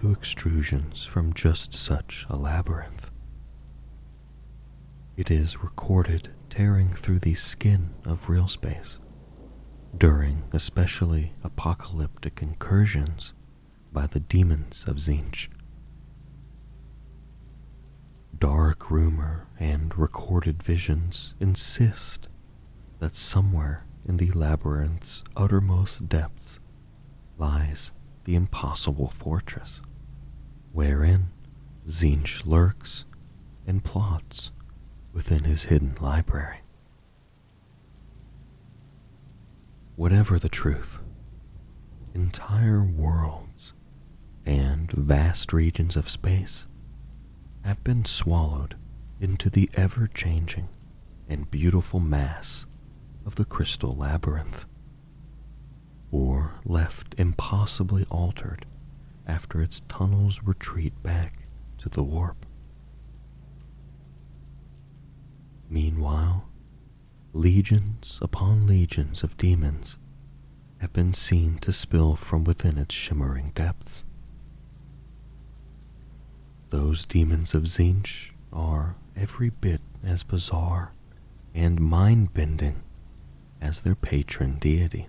extrusions 0.09 1.05
from 1.05 1.33
just 1.33 1.73
such 1.73 2.25
a 2.29 2.35
labyrinth. 2.35 3.09
It 5.17 5.29
is 5.31 5.63
recorded 5.63 6.29
tearing 6.49 6.89
through 6.89 7.19
the 7.19 7.35
skin 7.35 7.93
of 8.05 8.29
real 8.29 8.47
space 8.47 8.99
during 9.97 10.43
especially 10.53 11.33
apocalyptic 11.43 12.41
incursions 12.41 13.33
by 13.91 14.07
the 14.07 14.19
demons 14.19 14.85
of 14.87 14.97
Tzeentch. 14.97 15.49
Dark 18.37 18.89
rumor 18.89 19.47
and 19.59 19.95
recorded 19.97 20.63
visions 20.63 21.35
insist 21.39 22.27
that 22.99 23.13
somewhere 23.13 23.85
in 24.07 24.17
the 24.17 24.31
labyrinth's 24.31 25.23
uttermost 25.35 26.09
depths 26.09 26.59
lies 27.37 27.91
the 28.23 28.35
impossible 28.35 29.07
fortress, 29.07 29.81
wherein 30.73 31.27
Tzeentch 31.87 32.45
lurks 32.45 33.05
and 33.67 33.83
plots 33.83 34.51
within 35.13 35.43
his 35.43 35.63
hidden 35.63 35.95
library. 35.99 36.57
Whatever 39.95 40.39
the 40.39 40.49
truth, 40.49 40.99
entire 42.13 42.83
worlds 42.83 43.73
and 44.45 44.91
vast 44.91 45.53
regions 45.53 45.95
of 45.95 46.09
space 46.09 46.67
have 47.63 47.83
been 47.83 48.05
swallowed 48.05 48.75
into 49.19 49.49
the 49.49 49.69
ever 49.75 50.07
changing 50.07 50.67
and 51.29 51.51
beautiful 51.51 51.99
mass 51.99 52.65
of 53.25 53.35
the 53.35 53.45
crystal 53.45 53.95
labyrinth, 53.95 54.65
or 56.11 56.53
left 56.65 57.13
impossibly 57.17 58.05
altered 58.09 58.65
after 59.27 59.61
its 59.61 59.81
tunnels 59.87 60.41
retreat 60.43 61.01
back 61.03 61.47
to 61.77 61.89
the 61.89 62.03
warp. 62.03 62.45
Meanwhile, 65.69 66.45
legions 67.33 68.19
upon 68.21 68.67
legions 68.67 69.23
of 69.23 69.37
demons 69.37 69.97
have 70.79 70.91
been 70.91 71.13
seen 71.13 71.57
to 71.59 71.71
spill 71.71 72.15
from 72.15 72.43
within 72.43 72.77
its 72.77 72.93
shimmering 72.93 73.51
depths. 73.55 74.03
Those 76.69 77.05
demons 77.05 77.53
of 77.53 77.63
Tzeentch 77.63 78.31
are 78.51 78.95
every 79.15 79.49
bit 79.49 79.81
as 80.03 80.23
bizarre 80.23 80.93
and 81.53 81.79
mind 81.79 82.33
bending 82.33 82.81
as 83.61 83.81
their 83.81 83.95
patron 83.95 84.57
deity. 84.59 85.07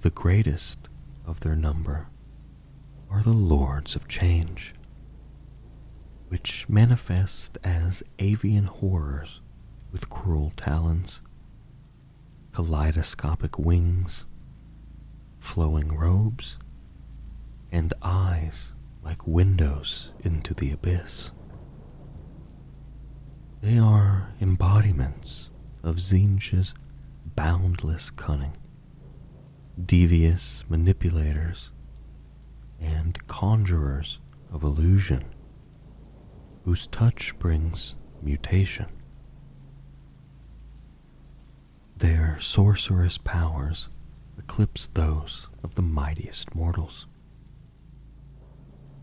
The 0.00 0.10
greatest 0.10 0.83
of 1.26 1.40
their 1.40 1.56
number 1.56 2.08
are 3.10 3.22
the 3.22 3.30
Lords 3.30 3.96
of 3.96 4.08
Change 4.08 4.74
which 6.34 6.68
manifest 6.68 7.58
as 7.62 8.02
avian 8.18 8.64
horrors 8.64 9.40
with 9.92 10.10
cruel 10.10 10.52
talons, 10.56 11.20
kaleidoscopic 12.52 13.56
wings, 13.56 14.24
flowing 15.38 15.96
robes, 15.96 16.58
and 17.70 17.94
eyes 18.02 18.72
like 19.04 19.26
windows 19.28 20.10
into 20.24 20.54
the 20.54 20.72
abyss. 20.72 21.30
They 23.60 23.78
are 23.78 24.34
embodiments 24.40 25.50
of 25.84 25.96
Tzeentch's 25.98 26.74
boundless 27.36 28.10
cunning, 28.10 28.56
devious 29.82 30.64
manipulators, 30.68 31.70
and 32.80 33.18
conjurers 33.26 34.20
of 34.52 34.62
illusion 34.62 35.24
whose 36.64 36.86
touch 36.86 37.38
brings 37.38 37.96
mutation. 38.22 38.86
Their 41.96 42.38
sorcerous 42.40 43.18
powers 43.18 43.88
eclipse 44.38 44.86
those 44.88 45.48
of 45.62 45.74
the 45.74 45.82
mightiest 45.82 46.54
mortals. 46.54 47.06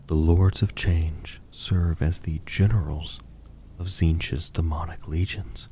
The 0.08 0.14
Lords 0.14 0.62
of 0.62 0.74
Change 0.74 1.40
serve 1.50 2.02
as 2.02 2.20
the 2.20 2.40
generals 2.44 3.20
of 3.78 3.86
Tzeentch's 3.86 4.50
demonic 4.50 5.08
legions 5.08 5.68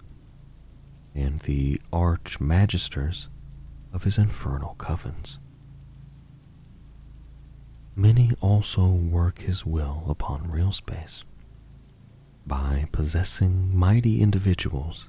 and 1.14 1.40
the 1.40 1.80
arch 1.92 2.38
magisters 2.40 3.28
of 3.92 4.04
his 4.04 4.18
infernal 4.18 4.76
covens. 4.78 5.38
Many 7.96 8.32
also 8.40 8.86
work 8.86 9.40
his 9.40 9.66
will 9.66 10.04
upon 10.08 10.50
real 10.50 10.72
space 10.72 11.24
by 12.46 12.88
possessing 12.92 13.76
mighty 13.76 14.20
individuals 14.20 15.08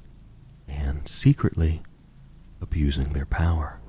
and 0.67 1.07
secretly 1.07 1.81
abusing 2.61 3.09
their 3.09 3.25
power, 3.25 3.79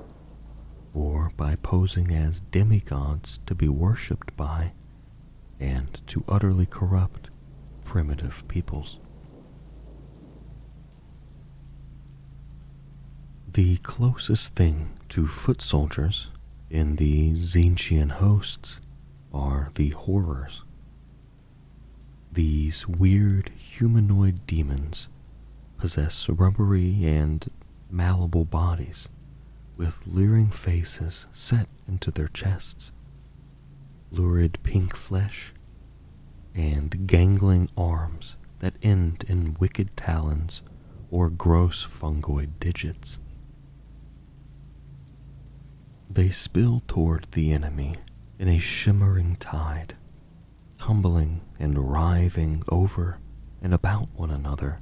or 0.95 1.31
by 1.37 1.57
posing 1.57 2.13
as 2.13 2.41
demigods 2.41 3.41
to 3.47 3.55
be 3.55 3.69
worshipped 3.69 4.37
by 4.37 4.73
and 5.61 6.01
to 6.07 6.25
utterly 6.29 6.67
corrupt 6.67 7.31
primitive 7.85 8.47
peoples. 8.49 8.99
The 13.53 13.77
closest 13.79 14.55
thing 14.55 14.91
to 15.11 15.27
foot 15.27 15.61
soldiers 15.61 16.29
in 16.71 16.97
the 16.97 17.33
Tzeentchian 17.33 18.13
hosts 18.13 18.81
are 19.33 19.71
the 19.75 19.91
horrors 19.91 20.63
these 22.33 22.89
weird 22.89 23.51
humanoid 23.51 24.47
demons 24.47 25.09
possess 25.77 26.29
rubbery 26.31 27.05
and 27.05 27.47
malleable 27.91 28.47
bodies 28.47 29.11
with 29.77 30.07
leering 30.07 30.51
faces 30.51 31.27
set 31.33 31.69
into 31.87 32.11
their 32.11 32.29
chests, 32.29 32.93
lurid 34.11 34.59
pink 34.63 34.97
flesh, 34.97 35.53
and 36.55 37.07
gangling 37.07 37.69
arms 37.77 38.37
that 38.61 38.75
end 38.83 39.25
in 39.29 39.57
wicked 39.59 39.95
talons 39.97 40.63
or 41.11 41.29
gross 41.29 41.85
fungoid 41.85 42.49
digits. 42.61 43.19
They 46.15 46.29
spill 46.29 46.83
toward 46.87 47.27
the 47.33 47.53
enemy 47.53 47.95
in 48.39 48.47
a 48.47 48.59
shimmering 48.59 49.37
tide, 49.37 49.95
tumbling 50.77 51.41
and 51.59 51.91
writhing 51.91 52.65
over 52.69 53.19
and 53.63 53.73
about 53.73 54.09
one 54.15 54.31
another 54.31 54.81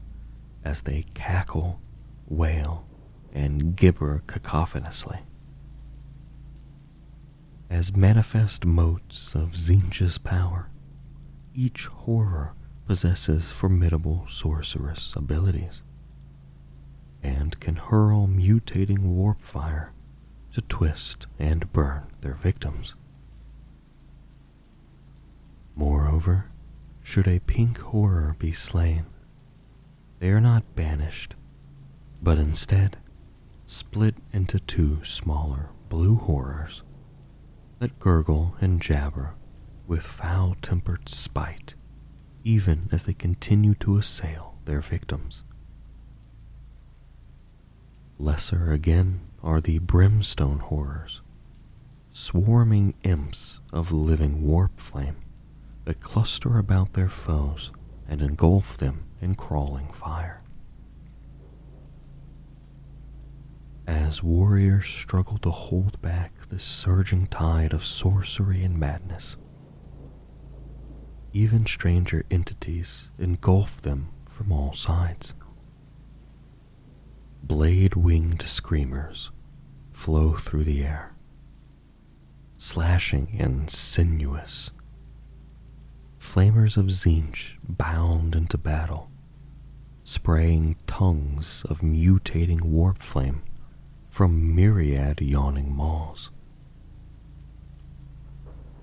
as 0.65 0.83
they 0.83 1.05
cackle, 1.15 1.81
wail, 2.27 2.85
and 3.33 3.77
gibber 3.77 4.25
cacophonously. 4.27 5.21
As 7.71 7.95
manifest 7.95 8.65
motes 8.65 9.37
of 9.37 9.53
Tzeentch's 9.53 10.19
power, 10.19 10.69
each 11.55 11.87
horror 11.87 12.55
possesses 12.87 13.53
formidable 13.53 14.27
sorceress 14.29 15.15
abilities 15.15 15.85
and 17.23 17.61
can 17.61 17.77
hurl 17.77 18.27
mutating 18.27 19.03
warp 19.03 19.41
fire 19.41 19.93
to 20.53 20.61
twist 20.63 21.27
and 21.39 21.73
burn 21.73 22.03
their 22.21 22.35
victims. 22.35 22.95
Moreover, 25.75 26.47
should 27.03 27.27
a 27.27 27.41
pink 27.41 27.79
horror 27.79 28.37
be 28.39 28.53
slain, 28.53 29.07
they 30.19 30.31
are 30.31 30.41
not 30.41 30.75
banished, 30.77 31.35
but 32.23 32.39
instead 32.39 32.99
split 33.65 34.17
into 34.33 34.59
two 34.61 35.03
smaller 35.05 35.71
blue 35.89 36.17
horrors 36.17 36.83
that 37.79 37.99
gurgle 37.99 38.57
and 38.61 38.83
jabber 38.83 39.35
with 39.87 40.05
foul 40.05 40.57
tempered 40.61 41.09
spite 41.09 41.75
even 42.45 42.89
as 42.93 43.05
they 43.05 43.13
continue 43.13 43.75
to 43.75 43.97
assail 43.97 44.59
their 44.65 44.81
victims. 44.81 45.43
Lesser 48.19 48.73
again 48.73 49.21
are 49.43 49.61
the 49.61 49.79
brimstone 49.79 50.59
horrors, 50.59 51.23
swarming 52.13 52.95
imps 53.03 53.61
of 53.73 53.93
living 53.93 54.47
warp 54.47 54.79
flame 54.79 55.17
that 55.85 56.01
cluster 56.01 56.59
about 56.59 56.93
their 56.93 57.09
foes 57.09 57.73
and 58.09 58.21
engulf 58.21 58.77
them 58.77 59.05
in 59.21 59.35
crawling 59.35 59.89
fire. 59.93 60.43
As 63.87 64.23
warriors 64.23 64.87
struggle 64.87 65.39
to 65.39 65.51
hold 65.51 66.01
back 66.01 66.49
the 66.49 66.59
surging 66.59 67.27
tide 67.27 67.73
of 67.73 67.85
sorcery 67.85 68.63
and 68.63 68.79
madness, 68.79 69.37
even 71.33 71.65
stranger 71.67 72.25
entities 72.31 73.09
engulf 73.19 73.81
them 73.83 74.09
from 74.29 74.53
all 74.53 74.75
sides. 74.75 75.35
Blade 77.43 77.95
winged 77.95 78.43
screamers 78.43 79.31
flow 79.93 80.35
through 80.35 80.65
the 80.65 80.83
air, 80.85 81.15
slashing 82.57 83.37
and 83.39 83.69
sinuous. 83.69 84.71
Flamers 86.19 86.77
of 86.77 86.87
Tzeentch 86.87 87.57
bound 87.67 88.35
into 88.35 88.57
battle, 88.59 89.11
spraying 90.05 90.77
tongues 90.87 91.65
of 91.69 91.81
mutating 91.81 92.63
warp 92.63 92.99
flame 92.99 93.43
from 94.09 94.55
myriad 94.55 95.21
yawning 95.21 95.75
maws. 95.75 96.31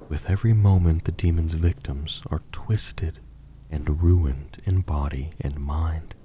With 0.10 0.30
every 0.30 0.54
moment, 0.54 1.04
the 1.04 1.12
demon's 1.12 1.54
victims 1.54 2.22
are 2.32 2.41
twisted 2.52 3.20
and 3.70 4.02
ruined 4.02 4.62
in 4.65 4.82
body 4.82 5.32
and 5.41 5.60
mind, 5.60 6.15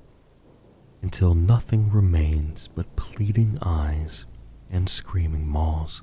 until 1.03 1.35
nothing 1.35 1.91
remains 1.91 2.69
but 2.75 2.97
pleading 2.97 3.59
eyes 3.61 4.25
and 4.71 4.89
screaming 4.89 5.47
maws, 5.47 6.03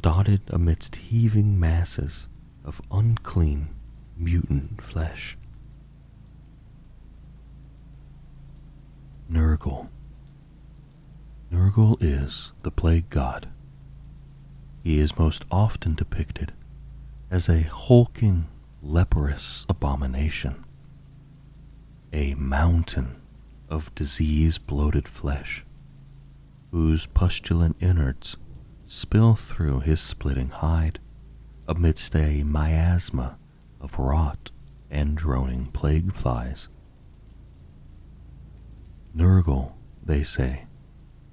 dotted 0.00 0.42
amidst 0.48 0.96
heaving 0.96 1.58
masses 1.58 2.28
of 2.64 2.80
unclean, 2.92 3.68
mutant 4.16 4.80
flesh. 4.80 5.36
Nurgle. 9.30 9.88
Nurgle 11.50 11.96
is 12.00 12.52
the 12.62 12.70
plague 12.70 13.10
god 13.10 13.48
he 14.82 14.98
is 14.98 15.18
most 15.18 15.44
often 15.50 15.94
depicted 15.94 16.52
as 17.30 17.48
a 17.48 17.62
hulking, 17.62 18.48
leprous 18.82 19.66
abomination, 19.68 20.64
a 22.12 22.34
mountain 22.34 23.19
of 23.70 23.94
disease 23.94 24.58
bloated 24.58 25.06
flesh, 25.08 25.64
whose 26.70 27.06
pustulant 27.06 27.76
innards 27.80 28.36
spill 28.86 29.34
through 29.34 29.80
his 29.80 30.00
splitting 30.00 30.48
hide 30.48 30.98
amidst 31.68 32.16
a 32.16 32.42
miasma 32.42 33.38
of 33.80 33.98
rot 33.98 34.50
and 34.90 35.16
droning 35.16 35.66
plague 35.66 36.12
flies. 36.12 36.68
Nurgle, 39.16 39.72
they 40.02 40.22
say, 40.22 40.66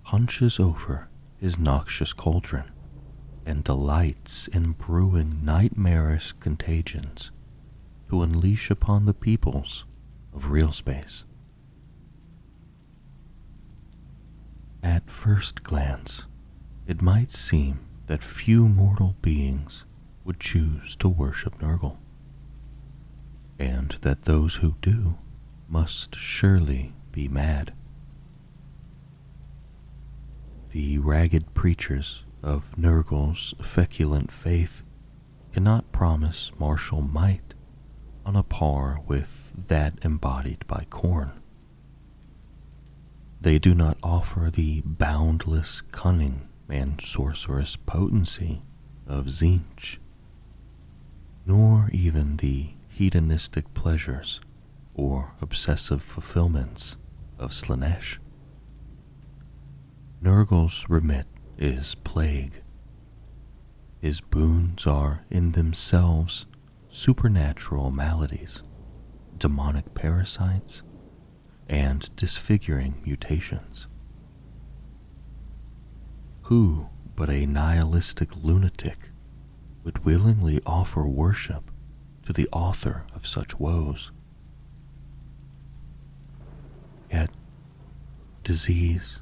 hunches 0.04 0.60
over 0.60 1.10
his 1.38 1.58
noxious 1.58 2.14
cauldron 2.14 2.72
and 3.46 3.64
delights 3.64 4.48
in 4.50 4.74
brewing 4.74 5.40
nightmarish 5.44 6.34
contagions 6.34 7.32
to 8.10 8.22
unleash 8.22 8.70
upon 8.70 9.06
the 9.06 9.14
peoples 9.14 9.86
of 10.34 10.52
real 10.52 10.72
space. 10.72 11.26
At 14.88 15.12
first 15.12 15.64
glance, 15.64 16.28
it 16.88 17.02
might 17.02 17.30
seem 17.30 17.82
that 18.06 18.24
few 18.24 18.70
mortal 18.70 19.18
beings 19.22 19.84
would 20.24 20.40
choose 20.40 20.96
to 20.96 21.10
worship 21.10 21.60
Nurgle, 21.60 21.98
and 23.60 23.98
that 24.02 24.22
those 24.22 24.56
who 24.56 24.76
do 24.82 25.18
must 25.68 26.16
surely 26.16 26.94
be 27.12 27.28
mad. 27.28 27.74
The 30.70 31.00
ragged 31.00 31.54
preachers 31.54 32.24
of 32.42 32.74
Nurgle's 32.78 33.54
feculent 33.62 34.32
faith 34.32 34.84
cannot 35.52 35.92
promise 35.92 36.54
martial 36.58 37.02
might 37.02 37.56
on 38.26 38.38
a 38.38 38.44
par 38.44 39.00
with 39.06 39.54
that 39.68 40.00
embodied 40.02 40.66
by 40.66 40.88
Khorne. 40.90 41.34
They 43.40 43.60
do 43.60 43.74
not 43.76 43.98
offer 44.02 44.50
the 44.52 44.82
boundless 44.82 45.82
cunning 45.82 46.48
and 46.70 47.00
sorcerous 47.00 47.76
potency 47.76 48.64
of 49.06 49.28
Tzeentch, 49.28 50.00
nor 51.46 51.90
even 51.92 52.38
the 52.38 52.72
hedonistic 52.90 53.74
pleasures 53.74 54.42
or 54.94 55.34
obsessive 55.42 56.02
fulfillments 56.02 56.98
of 57.38 57.52
Slaanesh. 57.52 58.18
Nurgle's 60.20 60.86
remit 60.90 61.28
is 61.60 61.94
plague. 61.96 62.64
His 64.02 64.20
boons 64.20 64.88
are 64.88 65.22
in 65.30 65.52
themselves 65.52 66.48
supernatural 66.90 67.92
maladies, 67.92 68.64
demonic 69.38 69.94
parasites, 69.94 70.82
and 71.68 72.10
disfiguring 72.16 73.02
mutations. 73.06 73.88
Who 76.44 76.88
but 77.16 77.30
a 77.30 77.46
nihilistic 77.46 78.30
lunatic 78.42 79.10
would 79.84 80.06
willingly 80.06 80.62
offer 80.66 81.06
worship 81.06 81.72
to 82.26 82.34
the 82.34 82.48
author 82.52 83.04
of 83.14 83.28
such 83.28 83.60
woes? 83.60 84.12
Yet, 87.12 87.30
disease, 88.44 89.22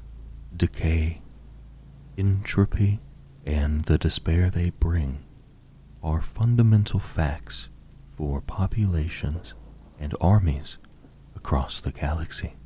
decay, 0.56 1.22
entropy, 2.18 3.00
and 3.44 3.84
the 3.84 3.98
despair 3.98 4.50
they 4.50 4.70
bring 4.70 5.24
are 6.02 6.20
fundamental 6.20 7.00
facts 7.00 7.68
for 8.16 8.40
populations 8.40 9.54
and 9.98 10.14
armies 10.20 10.78
across 11.46 11.78
the 11.80 11.92
galaxy. 11.92 12.56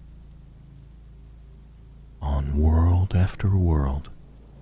On 2.22 2.56
world 2.56 3.14
after 3.14 3.54
world, 3.54 4.08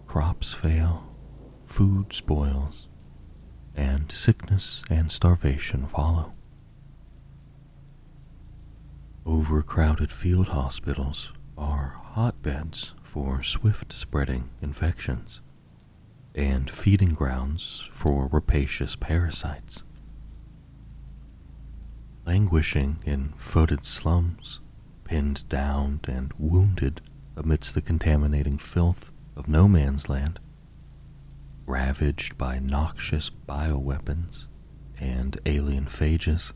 crops 0.08 0.52
fail, 0.52 1.14
food 1.64 2.12
spoils, 2.12 2.88
and 3.76 4.10
sickness 4.10 4.82
and 4.90 5.12
starvation 5.12 5.86
follow. 5.86 6.32
Overcrowded 9.24 10.10
field 10.10 10.48
hospitals 10.48 11.32
are 11.56 12.00
hotbeds 12.02 12.94
for 13.04 13.44
swift 13.44 13.92
spreading 13.92 14.50
infections 14.60 15.42
and 16.34 16.68
feeding 16.68 17.10
grounds 17.14 17.88
for 17.92 18.26
rapacious 18.26 18.96
parasites. 18.96 19.84
Languishing 22.28 22.98
in 23.06 23.32
footed 23.38 23.86
slums, 23.86 24.60
pinned 25.04 25.48
down 25.48 25.98
and 26.06 26.30
wounded 26.36 27.00
amidst 27.34 27.72
the 27.72 27.80
contaminating 27.80 28.58
filth 28.58 29.10
of 29.34 29.48
no 29.48 29.66
man's 29.66 30.10
land, 30.10 30.38
ravaged 31.64 32.36
by 32.36 32.58
noxious 32.58 33.30
bioweapons 33.30 34.46
and 35.00 35.40
alien 35.46 35.86
phages, 35.86 36.52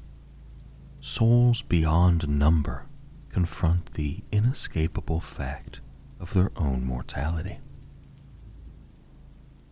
souls 1.00 1.62
beyond 1.62 2.28
number 2.28 2.84
confront 3.30 3.94
the 3.94 4.22
inescapable 4.30 5.20
fact 5.20 5.80
of 6.20 6.34
their 6.34 6.52
own 6.54 6.84
mortality. 6.84 7.60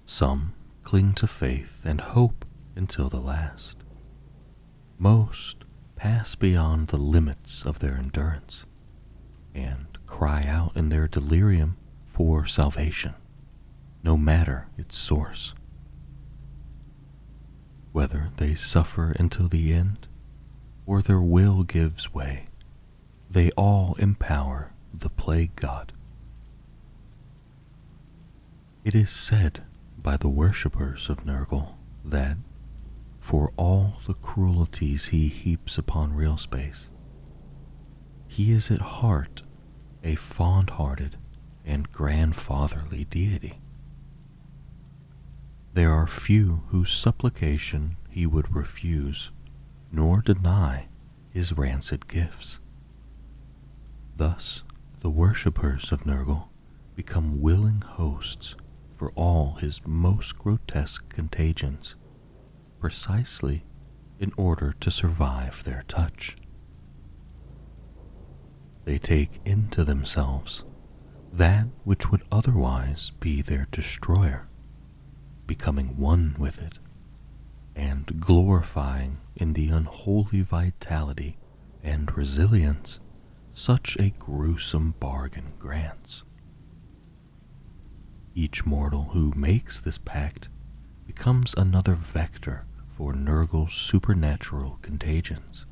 Some 0.06 0.54
cling 0.82 1.12
to 1.16 1.26
faith 1.26 1.82
and 1.84 2.00
hope 2.00 2.46
until 2.74 3.10
the 3.10 3.20
last. 3.20 3.76
Most 4.98 5.59
pass 6.00 6.34
beyond 6.34 6.88
the 6.88 6.96
limits 6.96 7.62
of 7.66 7.80
their 7.80 7.94
endurance 7.94 8.64
and 9.54 9.98
cry 10.06 10.42
out 10.48 10.74
in 10.74 10.88
their 10.88 11.06
delirium 11.06 11.76
for 12.06 12.46
salvation, 12.46 13.12
no 14.02 14.16
matter 14.16 14.66
its 14.78 14.96
source. 14.96 15.52
Whether 17.92 18.30
they 18.38 18.54
suffer 18.54 19.14
until 19.18 19.46
the 19.46 19.74
end 19.74 20.08
or 20.86 21.02
their 21.02 21.20
will 21.20 21.64
gives 21.64 22.14
way, 22.14 22.48
they 23.30 23.50
all 23.50 23.94
empower 23.98 24.72
the 24.94 25.10
plague 25.10 25.54
god. 25.54 25.92
It 28.86 28.94
is 28.94 29.10
said 29.10 29.64
by 30.02 30.16
the 30.16 30.30
worshippers 30.30 31.10
of 31.10 31.26
Nurgle 31.26 31.74
that 32.02 32.38
for 33.20 33.52
all 33.56 33.98
the 34.06 34.14
cruelties 34.14 35.08
he 35.08 35.28
heaps 35.28 35.78
upon 35.78 36.14
real 36.14 36.36
space, 36.36 36.90
he 38.26 38.50
is 38.50 38.70
at 38.70 38.80
heart 38.80 39.42
a 40.02 40.14
fond 40.14 40.70
hearted 40.70 41.16
and 41.64 41.90
grandfatherly 41.92 43.04
deity. 43.04 43.60
There 45.74 45.92
are 45.92 46.06
few 46.06 46.62
whose 46.68 46.90
supplication 46.90 47.96
he 48.08 48.26
would 48.26 48.54
refuse 48.54 49.30
nor 49.92 50.20
deny 50.20 50.88
his 51.30 51.52
rancid 51.52 52.08
gifts. 52.08 52.60
Thus, 54.16 54.64
the 55.00 55.10
worshippers 55.10 55.92
of 55.92 56.04
Nurgle 56.04 56.48
become 56.94 57.40
willing 57.40 57.80
hosts 57.80 58.54
for 58.96 59.12
all 59.12 59.54
his 59.54 59.80
most 59.86 60.38
grotesque 60.38 61.08
contagions, 61.08 61.94
precisely 62.80 63.64
in 64.18 64.32
order 64.36 64.74
to 64.80 64.90
survive 64.90 65.62
their 65.64 65.84
touch. 65.86 66.36
They 68.84 68.98
take 68.98 69.40
into 69.44 69.84
themselves 69.84 70.64
that 71.32 71.66
which 71.84 72.10
would 72.10 72.22
otherwise 72.32 73.12
be 73.20 73.40
their 73.40 73.68
destroyer, 73.70 74.48
becoming 75.46 75.96
one 75.96 76.34
with 76.38 76.60
it, 76.60 76.78
and 77.76 78.20
glorifying 78.20 79.18
in 79.36 79.52
the 79.52 79.68
unholy 79.68 80.40
vitality 80.40 81.38
and 81.82 82.16
resilience 82.16 82.98
such 83.54 83.96
a 83.98 84.10
gruesome 84.10 84.94
bargain 84.98 85.52
grants. 85.58 86.24
Each 88.34 88.64
mortal 88.66 89.10
who 89.12 89.32
makes 89.36 89.80
this 89.80 89.98
pact 89.98 90.48
becomes 91.06 91.54
another 91.54 91.94
vector 91.94 92.64
for 93.00 93.14
Nurgle's 93.14 93.72
supernatural 93.72 94.78
contagions, 94.82 95.64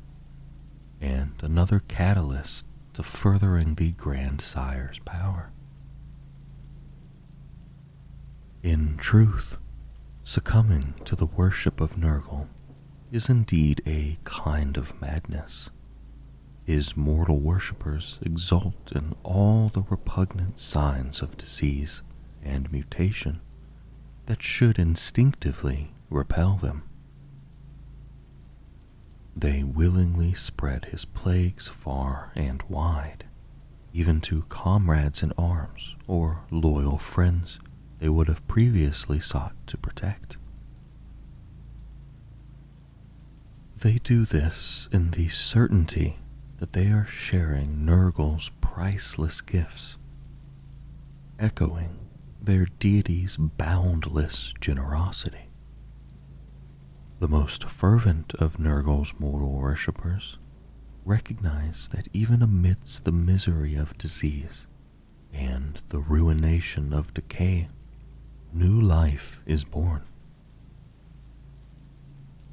and 0.99 1.33
another 1.43 1.79
catalyst 1.87 2.65
to 2.93 3.03
furthering 3.03 3.75
the 3.75 3.91
grandsire's 3.91 4.97
power. 5.05 5.51
In 8.63 8.97
truth, 8.97 9.59
succumbing 10.23 10.95
to 11.05 11.15
the 11.15 11.27
worship 11.27 11.79
of 11.79 11.97
Nurgle 11.97 12.47
is 13.11 13.29
indeed 13.29 13.83
a 13.85 14.17
kind 14.23 14.75
of 14.75 14.99
madness. 14.99 15.69
His 16.65 16.97
mortal 16.97 17.37
worshippers 17.37 18.17
exult 18.23 18.91
in 18.91 19.13
all 19.21 19.69
the 19.69 19.83
repugnant 19.87 20.57
signs 20.57 21.21
of 21.21 21.37
disease 21.37 22.01
and 22.43 22.71
mutation 22.71 23.39
that 24.25 24.41
should 24.41 24.79
instinctively 24.79 25.93
repel 26.09 26.55
them. 26.55 26.88
They 29.39 29.63
willingly 29.63 30.33
spread 30.33 30.85
his 30.91 31.05
plagues 31.05 31.69
far 31.69 32.33
and 32.35 32.61
wide, 32.67 33.23
even 33.93 34.19
to 34.21 34.41
comrades 34.49 35.23
in 35.23 35.31
arms 35.37 35.95
or 36.07 36.41
loyal 36.51 36.97
friends 36.97 37.57
they 37.99 38.09
would 38.09 38.27
have 38.27 38.45
previously 38.49 39.21
sought 39.21 39.55
to 39.67 39.77
protect. 39.77 40.35
They 43.77 43.93
do 43.99 44.25
this 44.25 44.89
in 44.91 45.11
the 45.11 45.29
certainty 45.29 46.17
that 46.57 46.73
they 46.73 46.87
are 46.87 47.05
sharing 47.05 47.85
Nurgle's 47.85 48.51
priceless 48.59 49.39
gifts, 49.39 49.97
echoing 51.39 51.97
their 52.41 52.65
deity's 52.79 53.37
boundless 53.37 54.53
generosity. 54.59 55.48
The 57.19 57.27
most 57.27 57.65
fervent 57.65 58.33
of 58.35 58.59
Nurgle's 58.59 59.13
mortal 59.19 59.51
worshippers 59.51 60.37
recognize 61.03 61.89
that 61.89 62.07
even 62.13 62.41
amidst 62.41 63.03
the 63.03 63.11
misery 63.11 63.75
of 63.75 63.97
disease 63.97 64.67
and 65.33 65.81
the 65.89 65.99
ruination 65.99 66.93
of 66.93 67.13
decay, 67.13 67.67
new 68.53 68.79
life 68.79 69.41
is 69.45 69.65
born. 69.65 70.03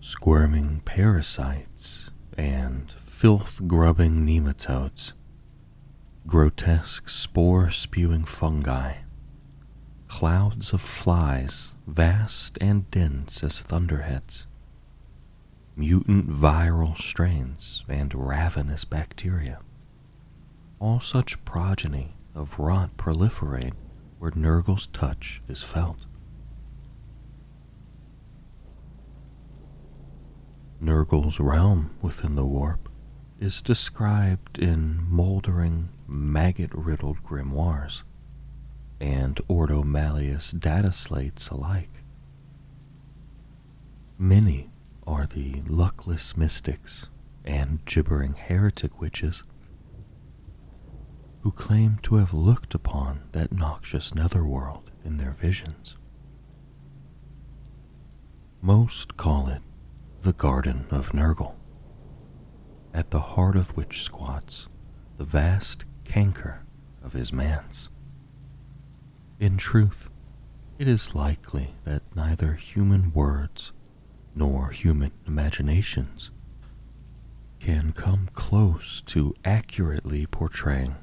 Squirming 0.00 0.80
parasites 0.84 2.10
and 2.36 2.90
filth 3.04 3.60
grubbing 3.68 4.26
nematodes, 4.26 5.12
grotesque 6.26 7.08
spore 7.08 7.70
spewing 7.70 8.24
fungi, 8.24 8.94
clouds 10.08 10.72
of 10.72 10.80
flies 10.80 11.76
vast 11.86 12.58
and 12.60 12.90
dense 12.90 13.44
as 13.44 13.60
thunderheads, 13.60 14.48
mutant 15.76 16.28
viral 16.28 16.96
strains, 16.96 17.84
and 17.88 18.14
ravenous 18.14 18.84
bacteria. 18.84 19.60
All 20.78 21.00
such 21.00 21.44
progeny 21.44 22.16
of 22.34 22.58
rot 22.58 22.96
proliferate 22.96 23.74
where 24.18 24.32
Nurgle's 24.34 24.86
touch 24.88 25.42
is 25.48 25.62
felt. 25.62 26.06
Nurgle's 30.80 31.38
realm 31.38 31.90
within 32.02 32.34
the 32.34 32.44
warp 32.44 32.88
is 33.38 33.62
described 33.62 34.58
in 34.58 35.06
moldering, 35.08 35.90
maggot 36.08 36.70
riddled 36.74 37.22
grimoires 37.22 38.02
and 39.00 39.40
Ordo 39.48 39.82
Malleus 39.82 40.52
data 40.52 40.92
slates 40.92 41.48
alike. 41.48 42.02
Many 44.18 44.70
are 45.07 45.26
the 45.26 45.62
luckless 45.66 46.36
mystics 46.36 47.07
and 47.44 47.84
gibbering 47.84 48.34
heretic 48.34 49.00
witches 49.00 49.44
who 51.42 51.52
claim 51.52 51.98
to 52.02 52.16
have 52.16 52.34
looked 52.34 52.74
upon 52.74 53.22
that 53.32 53.52
noxious 53.52 54.14
netherworld 54.14 54.90
in 55.04 55.16
their 55.16 55.30
visions. 55.30 55.96
Most 58.61 59.16
call 59.16 59.48
it 59.48 59.62
the 60.22 60.32
Garden 60.32 60.86
of 60.90 61.11
Nurgle, 61.12 61.54
at 62.92 63.11
the 63.12 63.20
heart 63.20 63.54
of 63.54 63.76
which 63.76 64.02
squats 64.02 64.66
the 65.18 65.24
vast 65.24 65.84
canker 66.04 66.64
of 67.04 67.12
his 67.12 67.32
manse. 67.32 67.90
In 69.38 69.57
truth, 69.57 70.11
it 70.78 70.88
is 70.88 71.14
likely 71.14 71.76
that 71.84 72.02
neither 72.16 72.54
human 72.54 73.12
words 73.12 73.70
nor 74.37 74.70
human 74.70 75.11
imaginations 75.26 76.30
can 77.59 77.91
come 77.93 78.28
close 78.34 79.03
to 79.07 79.34
accurately 79.45 80.26
portraying 80.26 80.95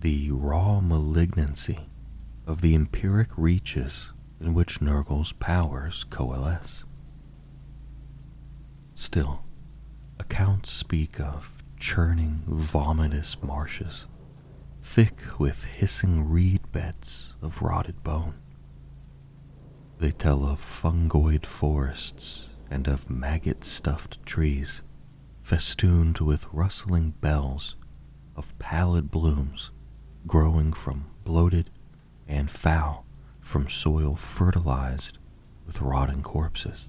the 0.00 0.30
raw 0.30 0.80
malignancy 0.80 1.90
of 2.46 2.62
the 2.62 2.74
empyric 2.74 3.28
reaches 3.36 4.12
in 4.40 4.54
which 4.54 4.80
Nurgle's 4.80 5.32
powers 5.32 6.04
coalesce. 6.04 6.84
Still, 8.94 9.42
accounts 10.18 10.70
speak 10.70 11.20
of 11.20 11.52
churning, 11.78 12.44
vomitous 12.46 13.42
marshes 13.42 14.06
thick 14.82 15.38
with 15.38 15.64
hissing 15.64 16.28
reed 16.28 16.60
beds 16.72 17.34
of 17.42 17.62
rotted 17.62 18.02
bone. 18.02 18.34
They 19.98 20.10
tell 20.10 20.44
of 20.44 20.60
fungoid 20.60 21.44
forests 21.44 22.49
and 22.70 22.86
of 22.86 23.10
maggot 23.10 23.64
stuffed 23.64 24.24
trees 24.24 24.82
festooned 25.42 26.18
with 26.18 26.46
rustling 26.52 27.10
bells 27.20 27.74
of 28.36 28.56
pallid 28.58 29.10
blooms 29.10 29.70
growing 30.26 30.72
from 30.72 31.06
bloated 31.24 31.68
and 32.28 32.50
foul 32.50 33.04
from 33.40 33.68
soil 33.68 34.14
fertilized 34.14 35.18
with 35.66 35.80
rotting 35.80 36.22
corpses, 36.22 36.88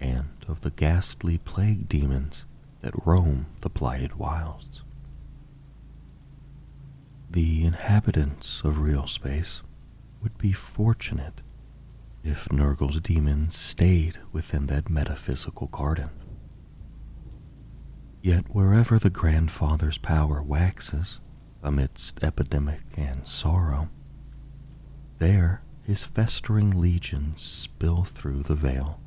and 0.00 0.28
of 0.48 0.62
the 0.62 0.70
ghastly 0.70 1.38
plague 1.38 1.88
demons 1.88 2.44
that 2.80 3.06
roam 3.06 3.46
the 3.60 3.68
blighted 3.68 4.16
wilds. 4.16 4.82
The 7.30 7.64
inhabitants 7.64 8.62
of 8.64 8.80
real 8.80 9.06
space 9.06 9.62
would 10.22 10.36
be 10.38 10.52
fortunate 10.52 11.40
if 12.24 12.50
Nurgle's 12.52 13.00
demons 13.00 13.56
stayed 13.56 14.18
within 14.32 14.66
that 14.66 14.90
metaphysical 14.90 15.68
garden. 15.68 16.10
Yet 18.22 18.54
wherever 18.54 18.98
the 18.98 19.10
grandfather's 19.10 19.98
power 19.98 20.42
waxes 20.42 21.20
amidst 21.62 22.22
epidemic 22.22 22.80
and 22.96 23.26
sorrow, 23.26 23.88
there 25.18 25.62
his 25.82 26.04
festering 26.04 26.70
legions 26.70 27.40
spill 27.40 28.04
through 28.04 28.42
the 28.42 28.54
veil 28.54 29.00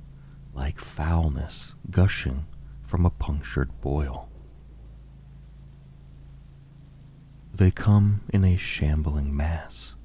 like 0.54 0.80
foulness 0.80 1.76
gushing 1.90 2.46
from 2.84 3.06
a 3.06 3.10
punctured 3.10 3.70
boil. 3.82 4.30
They 7.54 7.72
come 7.72 8.22
in 8.34 8.44
a 8.44 8.58
shambling 8.58 9.36
mass, 9.36 9.96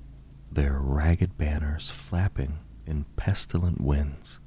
their 0.50 0.78
ragged 0.78 1.38
banners 1.38 1.90
flapping 1.90 2.58
in 2.86 3.04
pestilent 3.16 3.80
winds 3.80 4.40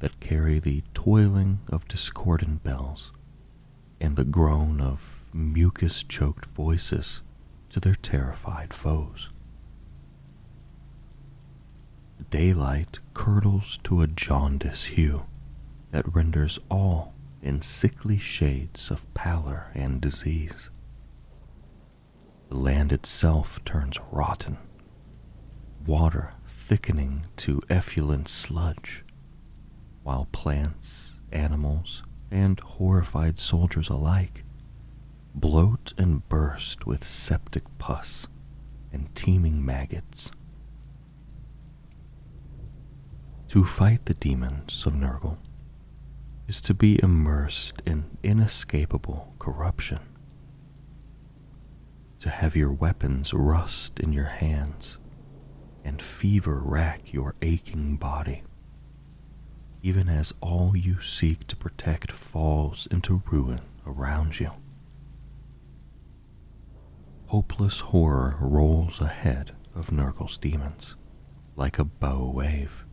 that 0.00 0.20
carry 0.20 0.58
the 0.58 0.82
toiling 0.94 1.60
of 1.68 1.88
discordant 1.88 2.62
bells 2.62 3.12
and 4.00 4.16
the 4.16 4.24
groan 4.24 4.80
of 4.80 5.24
mucus 5.32 6.02
choked 6.02 6.46
voices 6.46 7.22
to 7.68 7.80
their 7.80 7.94
terrified 7.94 8.74
foes. 8.74 9.30
Daylight 12.30 12.98
curdles 13.14 13.78
to 13.84 14.02
a 14.02 14.06
jaundice 14.06 14.84
hue 14.84 15.24
that 15.90 16.14
renders 16.14 16.58
all 16.70 17.14
in 17.42 17.62
sickly 17.62 18.18
shades 18.18 18.90
of 18.90 19.12
pallor 19.14 19.70
and 19.74 20.00
disease. 20.00 20.70
The 22.48 22.56
land 22.56 22.92
itself 22.92 23.64
turns 23.64 23.98
rotten, 24.10 24.58
water 25.86 26.34
thickening 26.70 27.26
to 27.36 27.60
effluent 27.68 28.28
sludge, 28.28 29.04
while 30.04 30.28
plants, 30.30 31.18
animals, 31.32 32.04
and 32.30 32.60
horrified 32.60 33.36
soldiers 33.40 33.88
alike 33.88 34.42
bloat 35.34 35.92
and 35.98 36.28
burst 36.28 36.86
with 36.86 37.02
septic 37.02 37.64
pus 37.78 38.28
and 38.92 39.12
teeming 39.16 39.66
maggots. 39.66 40.30
To 43.48 43.64
fight 43.64 44.04
the 44.04 44.14
demons 44.14 44.86
of 44.86 44.92
Nurgle 44.92 45.38
is 46.46 46.60
to 46.60 46.72
be 46.72 47.02
immersed 47.02 47.82
in 47.84 48.16
inescapable 48.22 49.34
corruption. 49.40 49.98
To 52.20 52.30
have 52.30 52.54
your 52.54 52.70
weapons 52.70 53.34
rust 53.34 53.98
in 53.98 54.12
your 54.12 54.26
hands 54.26 54.98
and 55.84 56.00
fever 56.00 56.58
rack 56.58 57.12
your 57.12 57.34
aching 57.42 57.96
body, 57.96 58.42
even 59.82 60.08
as 60.08 60.34
all 60.40 60.76
you 60.76 61.00
seek 61.00 61.46
to 61.46 61.56
protect 61.56 62.12
falls 62.12 62.86
into 62.90 63.22
ruin 63.30 63.60
around 63.86 64.38
you. 64.40 64.50
Hopeless 67.26 67.80
horror 67.80 68.36
rolls 68.40 69.00
ahead 69.00 69.54
of 69.74 69.92
Nurgle's 69.92 70.36
demons 70.36 70.96
like 71.56 71.78
a 71.78 71.84
bow 71.84 72.30
wave 72.30 72.84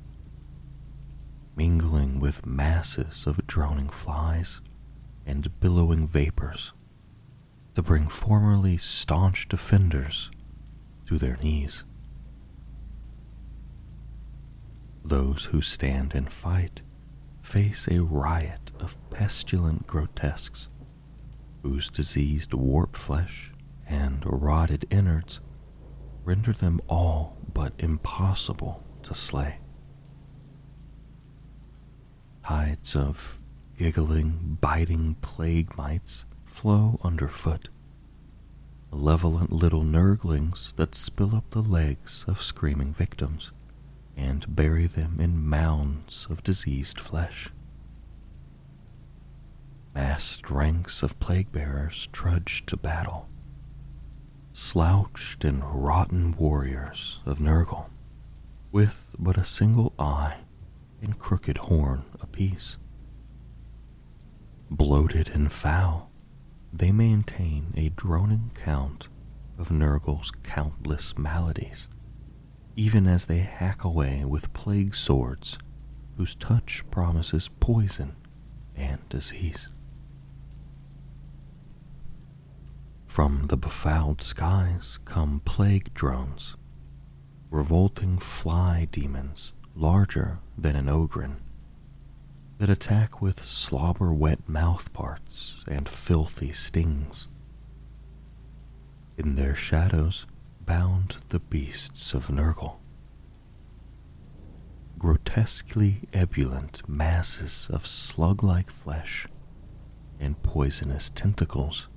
mingling 1.58 2.20
with 2.20 2.46
masses 2.46 3.26
of 3.26 3.46
droning 3.48 3.90
flies 3.90 4.62
and 5.26 5.60
billowing 5.60 6.08
vapors 6.08 6.72
to 7.74 7.82
bring 7.82 8.08
formerly 8.08 8.78
staunch 8.78 9.48
defenders 9.48 10.30
to 11.08 11.18
their 11.18 11.38
knees. 11.38 11.84
Those 15.08 15.46
who 15.46 15.62
stand 15.62 16.14
and 16.14 16.32
fight 16.32 16.82
face 17.42 17.88
a 17.88 18.02
riot 18.02 18.72
of 18.80 18.98
pestilent 19.10 19.88
grotesques 19.88 20.68
whose 21.64 21.90
diseased 21.90 22.54
warped 22.54 22.98
flesh 22.98 23.52
and 23.88 24.22
rotted 24.26 24.86
innards 24.90 25.40
render 26.24 26.54
them 26.54 26.82
all 26.90 27.38
but 27.54 27.74
impossible 27.80 28.84
to 29.04 29.16
slay 29.16 29.60
tides 32.48 32.96
of 32.96 33.40
giggling, 33.78 34.58
biting 34.62 35.16
plague 35.22 35.78
mites 35.78 36.24
flow 36.46 36.98
underfoot. 37.04 37.68
Malevolent 38.90 39.52
little 39.52 39.84
nurglings 39.84 40.74
that 40.78 40.96
spill 40.96 41.36
up 41.36 41.50
the 41.50 41.62
legs 41.62 42.24
of 42.26 42.42
screaming 42.42 42.94
victims 42.94 43.52
and 44.18 44.56
bury 44.56 44.88
them 44.88 45.20
in 45.22 45.48
mounds 45.48 46.28
of 46.30 46.44
diseased 46.44 47.00
flesh. 47.00 47.50
Massed 49.94 50.50
ranks 50.50 51.04
of 51.04 51.20
plague 51.20 51.52
bearers 51.52 52.10
trudge 52.12 52.66
to 52.66 52.76
battle, 52.76 53.30
slouched 54.54 55.46
and 55.46 55.64
rotten 55.64 56.36
warriors 56.36 57.20
of 57.26 57.40
Nurgle, 57.40 57.90
with 58.72 59.16
but 59.18 59.38
a 59.38 59.46
single 59.46 59.94
eye 59.98 60.40
and 61.02 61.18
crooked 61.20 61.58
horn 61.58 62.04
apiece. 62.20 62.78
Bloated 64.70 65.30
and 65.30 65.52
foul, 65.52 66.12
they 66.74 66.92
maintain 66.92 67.74
a 67.78 67.90
droning 67.90 68.52
count 68.54 69.08
of 69.58 69.70
Nurgle's 69.70 70.32
countless 70.44 71.18
maladies, 71.18 71.88
even 72.78 73.08
as 73.08 73.26
they 73.26 73.40
hack 73.40 73.84
away 73.84 74.24
with 74.24 74.54
plague 74.54 74.94
swords 74.94 75.58
whose 76.16 76.36
touch 76.36 76.84
promises 76.92 77.50
poison 77.60 78.16
and 78.76 79.00
disease. 79.10 79.70
From 83.08 83.48
the 83.48 83.58
befouled 83.58 84.22
skies 84.22 85.00
come 85.06 85.42
plague 85.44 85.92
drones, 85.96 86.56
revolting 87.50 88.20
fly 88.20 88.88
demons 88.92 89.54
larger 89.76 90.38
than 90.56 90.76
an 90.76 90.86
ogryn, 90.86 91.38
that 92.60 92.70
attack 92.70 93.22
with 93.22 93.44
slobber 93.44 94.14
wet 94.14 94.48
mouth 94.48 94.94
parts 94.94 95.64
and 95.68 95.90
filthy 95.90 96.52
stings. 96.52 97.28
In 99.18 99.36
their 99.36 99.56
shadows 99.56 100.28
bound 100.68 101.18
the 101.30 101.40
beasts 101.40 102.14
of 102.14 102.28
Nurgle. 102.28 102.76
Grotesquely 105.00 106.02
ebullient 106.14 106.88
masses 106.88 107.68
of 107.72 107.88
slug 107.88 108.44
like 108.44 108.70
flesh 108.70 109.28
and 110.20 110.42
poisonous 110.44 111.10
tentacles, 111.10 111.88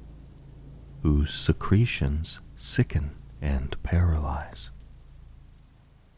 whose 1.03 1.35
secretions 1.35 2.41
sicken 2.57 3.11
and 3.43 3.77
paralyze 3.83 4.71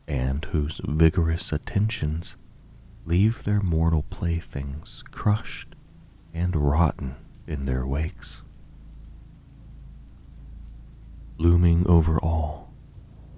and 0.07 0.45
whose 0.47 0.81
vigorous 0.85 1.53
attentions 1.53 2.37
leave 3.07 3.45
their 3.45 3.61
mortal 3.61 4.03
playthings 4.11 5.03
crushed 5.11 5.75
and 6.35 6.55
rotten 6.55 7.15
in 7.47 7.65
their 7.65 7.87
wakes. 7.87 8.43
Looming 11.43 11.85
over 11.89 12.21
all, 12.21 12.73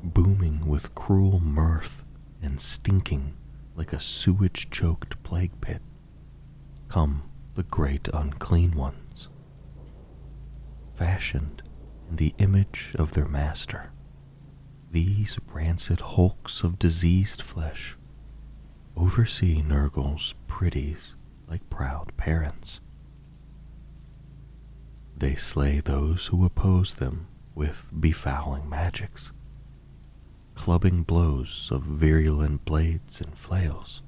booming 0.03 0.67
with 0.67 0.95
cruel 0.95 1.41
mirth 1.41 2.05
and 2.43 2.61
stinking 2.61 3.35
like 3.75 3.95
a 3.95 3.99
sewage 3.99 4.69
choked 4.71 5.23
plague 5.23 5.59
pit, 5.63 5.81
come 6.89 7.23
the 7.55 7.63
great 7.63 8.09
unclean 8.13 8.73
ones, 8.77 9.31
fashioned 10.95 11.63
in 12.11 12.17
the 12.17 12.35
image 12.37 12.95
of 12.99 13.13
their 13.13 13.27
master 13.27 13.91
these 14.91 15.39
rancid 15.51 16.01
hulks 16.01 16.63
of 16.63 16.79
diseased 16.79 17.41
flesh 17.41 17.97
oversee 18.99 19.63
Nurgle's 19.63 20.35
pretties 20.47 21.17
like 21.49 21.71
proud 21.71 22.15
parents. 22.19 22.83
They 25.17 25.37
slay 25.37 25.81
those 25.81 26.27
who 26.27 26.45
oppose 26.45 26.97
them 26.97 27.29
with 27.55 27.91
befouling 27.99 28.69
magics, 28.69 29.33
clubbing 30.55 31.03
blows 31.03 31.69
of 31.71 31.83
virulent 31.83 32.65
blades 32.65 33.21
and 33.21 33.37
flails, 33.37 34.03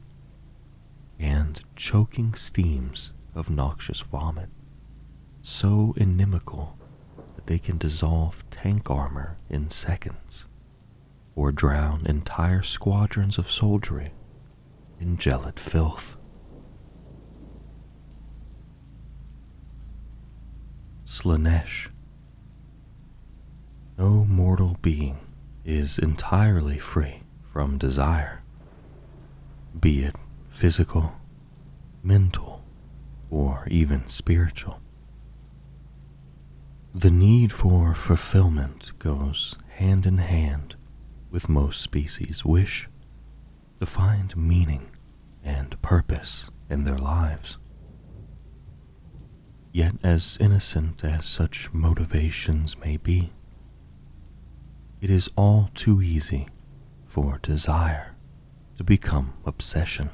and 1.19 1.63
choking 1.77 2.35
steams 2.35 3.13
of 3.35 3.51
noxious 3.51 4.01
vomit 4.01 4.49
so 5.43 5.95
inimical 5.97 6.77
that 7.37 7.47
they 7.47 7.59
can 7.59 7.79
dissolve 7.79 8.49
tank 8.51 8.91
armor 8.91 9.39
in 9.49 9.71
seconds 9.71 10.47
or 11.37 11.53
drown 11.53 12.05
entire 12.07 12.63
squadrons 12.63 13.39
of 13.39 13.49
soldiery 13.49 14.11
in 14.99 15.17
gelid 15.17 15.59
filth. 15.59 16.17
Slaanesh. 21.05 21.91
No 23.99 24.27
mortal 24.27 24.77
being 24.83 25.19
is 25.65 25.99
entirely 25.99 26.79
free 26.79 27.23
from 27.51 27.79
desire, 27.79 28.43
be 29.79 30.03
it 30.05 30.17
physical, 30.51 31.15
mental, 32.03 32.63
or 33.31 33.67
even 33.71 34.07
spiritual. 34.07 34.81
The 36.95 37.11
need 37.11 37.53
for 37.53 37.95
fulfillment 37.95 38.99
goes 38.99 39.57
hand 39.69 40.07
in 40.07 40.19
hand 40.19 40.77
with 41.31 41.49
most 41.49 41.81
species' 41.81 42.45
wish 42.45 42.91
to 43.81 43.87
find 43.87 44.37
meaning 44.37 44.91
and 45.43 45.81
purpose 45.81 46.51
in 46.69 46.85
their 46.85 46.99
lives. 46.99 47.57
Yet, 49.73 49.95
as 50.03 50.37
innocent 50.41 51.05
as 51.05 51.25
such 51.25 51.73
motivations 51.73 52.79
may 52.79 52.97
be, 52.97 53.33
it 55.01 55.11
is 55.11 55.29
all 55.37 55.71
too 55.75 56.01
easy 56.03 56.49
for 57.05 57.39
desire 57.43 58.15
to 58.77 58.85
become 58.85 59.35
obsession, 59.45 60.11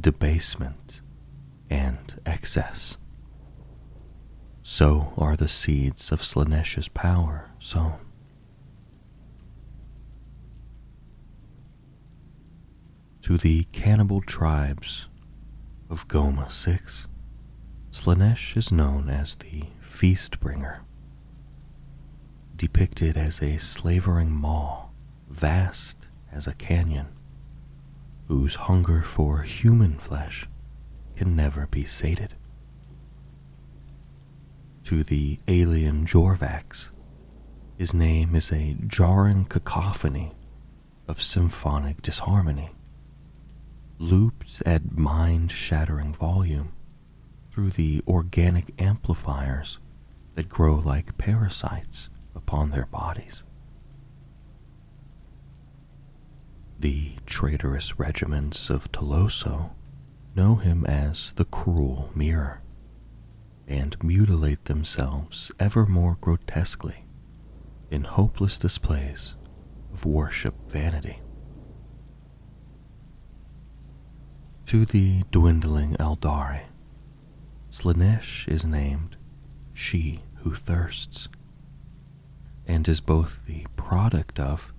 debasement, 0.00 1.00
and 1.70 2.20
excess. 2.26 2.98
So 4.62 5.12
are 5.16 5.36
the 5.36 5.48
seeds 5.48 6.12
of 6.12 6.22
Slaanesh's 6.22 6.88
power 6.88 7.50
sown. 7.58 7.98
To 13.22 13.38
the 13.38 13.64
cannibal 13.72 14.20
tribes 14.20 15.08
of 15.88 16.08
Goma 16.08 16.50
6, 16.50 17.06
Slaanesh 17.92 18.56
is 18.56 18.72
known 18.72 19.08
as 19.08 19.36
the 19.36 19.64
Feast 19.80 20.40
Bringer, 20.40 20.82
depicted 22.62 23.16
as 23.16 23.42
a 23.42 23.56
slavering 23.58 24.30
maw 24.30 24.86
vast 25.28 26.06
as 26.30 26.46
a 26.46 26.54
canyon, 26.54 27.08
whose 28.28 28.54
hunger 28.54 29.02
for 29.02 29.42
human 29.42 29.98
flesh 29.98 30.46
can 31.16 31.34
never 31.34 31.66
be 31.66 31.82
sated. 31.82 32.36
To 34.84 35.02
the 35.02 35.40
alien 35.48 36.06
Jorvax, 36.06 36.90
his 37.76 37.92
name 37.92 38.36
is 38.36 38.52
a 38.52 38.76
jarring 38.86 39.44
cacophony 39.46 40.30
of 41.08 41.20
symphonic 41.20 42.00
disharmony 42.00 42.70
looped 43.98 44.62
at 44.64 44.96
mind 44.96 45.50
shattering 45.50 46.14
volume 46.14 46.72
through 47.50 47.70
the 47.70 48.02
organic 48.06 48.72
amplifiers 48.80 49.80
that 50.36 50.48
grow 50.48 50.76
like 50.76 51.18
parasites 51.18 52.08
upon 52.52 52.70
their 52.70 52.84
bodies. 52.84 53.44
The 56.78 57.12
traitorous 57.24 57.98
regiments 57.98 58.68
of 58.68 58.92
Toloso 58.92 59.70
know 60.36 60.56
him 60.56 60.84
as 60.84 61.32
the 61.36 61.46
cruel 61.46 62.10
mirror 62.14 62.60
and 63.66 63.96
mutilate 64.04 64.66
themselves 64.66 65.50
ever 65.58 65.86
more 65.86 66.18
grotesquely 66.20 67.06
in 67.90 68.04
hopeless 68.04 68.58
displays 68.58 69.34
of 69.90 70.04
worship 70.04 70.54
vanity. 70.68 71.20
To 74.66 74.84
the 74.84 75.22
dwindling 75.30 75.96
Aeldari, 75.98 76.64
Slaanesh 77.70 78.46
is 78.46 78.66
named 78.66 79.16
She 79.72 80.22
Who 80.42 80.52
Thirsts, 80.52 81.30
and 82.66 82.88
is 82.88 83.00
both 83.00 83.44
the 83.46 83.66
product 83.76 84.38
of 84.38 84.72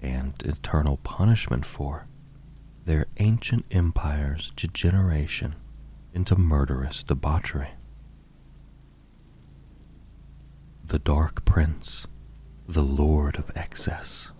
and 0.00 0.34
eternal 0.44 0.96
punishment 0.98 1.64
for 1.64 2.06
their 2.84 3.06
ancient 3.18 3.64
empire's 3.70 4.50
degeneration 4.56 5.54
into 6.12 6.36
murderous 6.36 7.02
debauchery. 7.02 7.70
The 10.84 10.98
Dark 10.98 11.44
Prince, 11.44 12.06
the 12.68 12.82
Lord 12.82 13.36
of 13.36 13.50
Excess, 13.56 14.30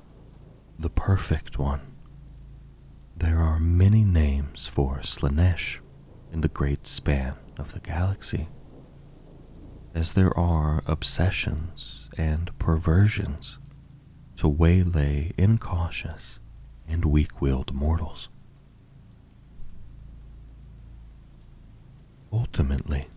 the 0.79 0.91
Perfect 0.91 1.59
One, 1.59 1.81
there 3.17 3.39
are 3.39 3.61
many 3.61 4.05
names 4.05 4.67
for 4.67 4.99
Slaanesh 4.99 5.79
in 6.33 6.41
the 6.41 6.49
great 6.49 6.87
span 6.87 7.35
of 7.59 7.73
the 7.73 7.81
galaxy, 7.81 8.49
as 9.95 10.15
there 10.15 10.37
are 10.39 10.83
obsessions 10.87 12.09
and 12.17 12.57
perversions 12.59 13.59
to 14.37 14.49
waylay 14.49 15.33
incautious 15.37 16.39
and 16.89 17.05
weak 17.05 17.41
willed 17.41 17.73
mortals. 17.75 18.29
Ultimately, 22.33 23.09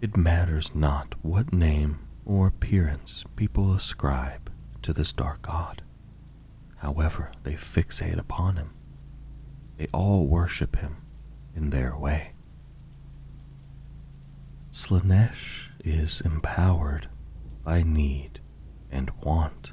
it 0.00 0.16
matters 0.16 0.74
not 0.74 1.14
what 1.22 1.52
name 1.52 2.00
or 2.24 2.48
appearance 2.48 3.24
people 3.36 3.72
ascribe 3.72 4.50
to 4.82 4.92
this 4.92 5.12
dark 5.12 5.42
god, 5.42 5.82
however 6.78 7.30
they 7.44 7.54
fixate 7.54 8.18
upon 8.18 8.56
him. 8.56 8.70
They 9.76 9.86
all 9.92 10.26
worship 10.26 10.76
him 10.76 10.96
in 11.54 11.70
their 11.70 11.96
way. 11.96 12.32
Slaanesh 14.72 15.68
is 15.84 16.20
empowered 16.22 17.08
by 17.64 17.82
need 17.82 18.40
and 18.90 19.10
want. 19.22 19.72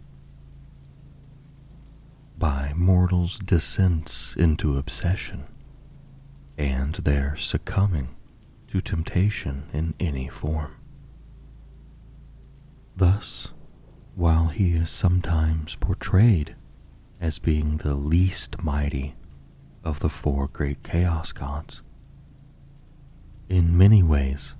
By 2.38 2.72
mortals' 2.76 3.39
descents 3.39 4.36
into 4.36 4.78
obsession 4.78 5.45
and 6.57 6.93
their 6.93 7.36
succumbing 7.36 8.16
to 8.68 8.82
temptation 8.82 9.70
in 9.74 9.93
any 9.99 10.28
form. 10.28 10.76
Thus, 12.95 13.53
while 14.16 14.47
he 14.47 14.72
is 14.74 14.89
sometimes 14.89 15.76
portrayed 15.76 16.55
as 17.22 17.39
being 17.39 17.78
the 17.78 17.95
least 17.95 18.62
mighty 18.62 19.16
of 19.84 19.99
the 19.99 20.10
four 20.10 20.47
great 20.47 20.84
chaos 20.84 21.32
gods. 21.32 21.82
In 23.47 23.78
many 23.78 24.03
ways, 24.03 24.55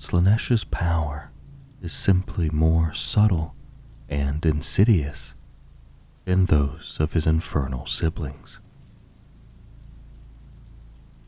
Slaanesh's 0.00 0.64
power 0.64 1.30
is 1.82 1.92
simply 1.92 2.48
more 2.48 2.94
subtle 2.94 3.54
and 4.08 4.46
insidious 4.46 5.34
than 6.24 6.46
those 6.46 6.96
of 6.98 7.12
his 7.12 7.26
infernal 7.26 7.84
siblings. 7.84 8.60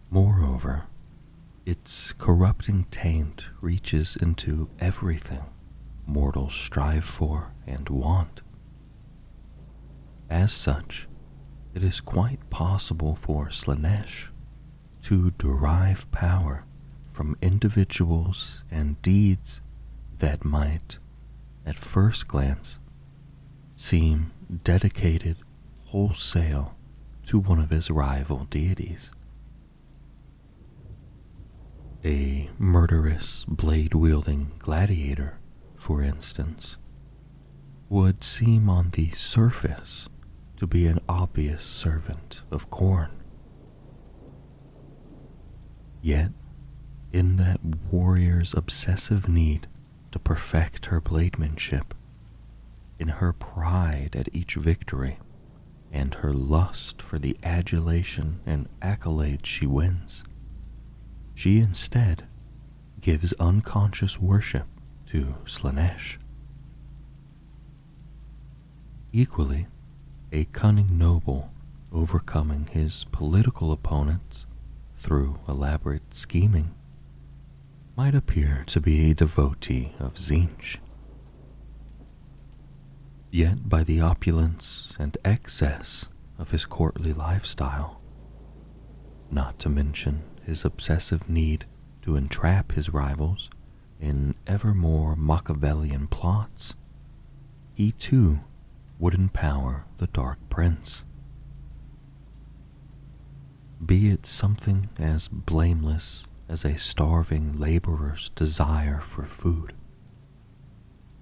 Moreover, 0.08 0.84
its 1.66 2.14
corrupting 2.14 2.86
taint 2.90 3.44
reaches 3.60 4.16
into 4.16 4.70
everything 4.80 5.44
mortals 6.06 6.54
strive 6.54 7.04
for 7.04 7.52
and 7.66 7.90
want. 7.90 8.40
As 10.30 10.50
such, 10.50 11.08
it 11.74 11.82
is 11.82 12.00
quite 12.00 12.48
possible 12.48 13.16
for 13.16 13.48
Slaanesh 13.48 14.30
to 15.02 15.30
derive 15.32 16.10
power 16.10 16.64
from 17.12 17.36
individuals 17.42 18.64
and 18.70 19.00
deeds 19.02 19.60
that 20.18 20.44
might, 20.44 20.98
at 21.66 21.78
first 21.78 22.28
glance, 22.28 22.78
seem 23.76 24.32
dedicated 24.64 25.36
wholesale 25.86 26.74
to 27.26 27.38
one 27.38 27.58
of 27.58 27.70
his 27.70 27.90
rival 27.90 28.46
deities. 28.50 29.10
A 32.04 32.50
murderous, 32.58 33.44
blade 33.46 33.94
wielding 33.94 34.52
gladiator, 34.58 35.38
for 35.76 36.02
instance, 36.02 36.78
would 37.88 38.24
seem 38.24 38.68
on 38.68 38.90
the 38.90 39.10
surface 39.10 40.08
to 40.56 40.66
be 40.66 40.86
an 40.86 40.98
obvious 41.08 41.62
servant 41.62 42.42
of 42.50 42.70
Khorne. 42.70 43.10
Yet, 46.00 46.30
in 47.12 47.36
that 47.36 47.60
warrior's 47.90 48.54
obsessive 48.54 49.28
need 49.28 49.66
to 50.10 50.18
perfect 50.18 50.86
her 50.86 51.00
blademanship, 51.00 51.94
in 52.98 53.08
her 53.08 53.32
pride 53.32 54.16
at 54.16 54.34
each 54.34 54.54
victory, 54.54 55.18
and 55.92 56.14
her 56.16 56.32
lust 56.32 57.02
for 57.02 57.18
the 57.18 57.36
adulation 57.42 58.40
and 58.46 58.66
accolades 58.80 59.44
she 59.44 59.66
wins, 59.66 60.24
she 61.34 61.58
instead 61.58 62.26
gives 63.00 63.32
unconscious 63.34 64.18
worship 64.18 64.66
to 65.06 65.34
Slaanesh. 65.44 66.16
Equally, 69.12 69.66
a 70.30 70.44
cunning 70.46 70.96
noble 70.96 71.50
overcoming 71.92 72.66
his 72.72 73.04
political 73.12 73.70
opponents 73.70 74.46
through 74.96 75.38
elaborate 75.46 76.14
scheming 76.14 76.74
might 77.96 78.14
appear 78.14 78.64
to 78.66 78.80
be 78.80 79.10
a 79.10 79.14
devotee 79.14 79.92
of 79.98 80.14
Tzeentch. 80.14 80.78
Yet 83.30 83.68
by 83.68 83.84
the 83.84 84.00
opulence 84.00 84.94
and 84.98 85.16
excess 85.24 86.08
of 86.38 86.50
his 86.50 86.64
courtly 86.64 87.12
lifestyle, 87.12 88.00
not 89.30 89.58
to 89.60 89.68
mention 89.68 90.22
his 90.44 90.64
obsessive 90.64 91.28
need 91.28 91.66
to 92.02 92.16
entrap 92.16 92.72
his 92.72 92.90
rivals 92.90 93.50
in 94.00 94.34
ever 94.46 94.74
more 94.74 95.14
Machiavellian 95.14 96.08
plots, 96.08 96.74
he 97.74 97.92
too 97.92 98.40
would 98.98 99.14
empower 99.14 99.84
the 99.98 100.06
Dark 100.08 100.38
Prince. 100.48 101.04
Be 103.84 104.10
it 104.10 104.26
something 104.26 104.88
as 104.98 105.28
blameless 105.28 106.26
as 106.52 106.66
a 106.66 106.76
starving 106.76 107.58
laborer's 107.58 108.28
desire 108.36 109.00
for 109.00 109.24
food, 109.24 109.72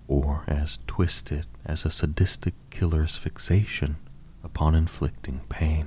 or 0.09 0.43
as 0.49 0.81
twisted 0.89 1.47
as 1.65 1.85
a 1.85 1.91
sadistic 1.91 2.55
killer's 2.71 3.15
fixation 3.15 3.97
upon 4.43 4.75
inflicting 4.75 5.41
pain. 5.49 5.87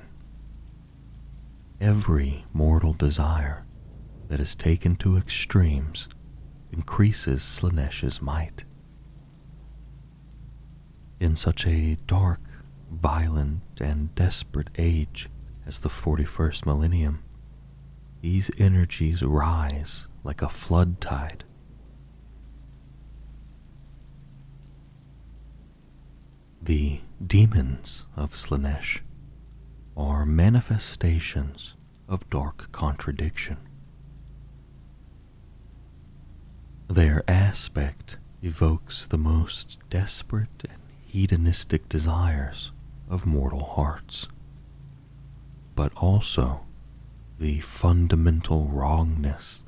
Every 1.78 2.46
mortal 2.54 2.94
desire 2.94 3.66
that 4.28 4.40
is 4.40 4.54
taken 4.54 4.96
to 4.96 5.18
extremes 5.18 6.08
increases 6.72 7.42
Slaanesh's 7.42 8.22
might. 8.22 8.64
In 11.20 11.36
such 11.36 11.66
a 11.66 11.98
dark, 12.06 12.40
violent, 12.90 13.60
and 13.78 14.14
desperate 14.14 14.70
age 14.78 15.28
as 15.66 15.80
the 15.80 15.90
41st 15.90 16.64
millennium, 16.64 17.23
these 18.24 18.50
energies 18.56 19.22
rise 19.22 20.06
like 20.22 20.40
a 20.40 20.48
flood 20.48 20.98
tide. 20.98 21.44
The 26.62 27.02
demons 27.22 28.06
of 28.16 28.30
Slaanesh 28.30 29.02
are 29.94 30.24
manifestations 30.24 31.74
of 32.08 32.30
dark 32.30 32.72
contradiction. 32.72 33.58
Their 36.88 37.22
aspect 37.28 38.16
evokes 38.40 39.04
the 39.04 39.18
most 39.18 39.78
desperate 39.90 40.64
and 40.66 40.80
hedonistic 41.04 41.90
desires 41.90 42.72
of 43.06 43.26
mortal 43.26 43.64
hearts, 43.64 44.28
but 45.74 45.92
also 45.96 46.64
the 47.38 47.60
fundamental 47.60 48.66
wrongness 48.68 49.64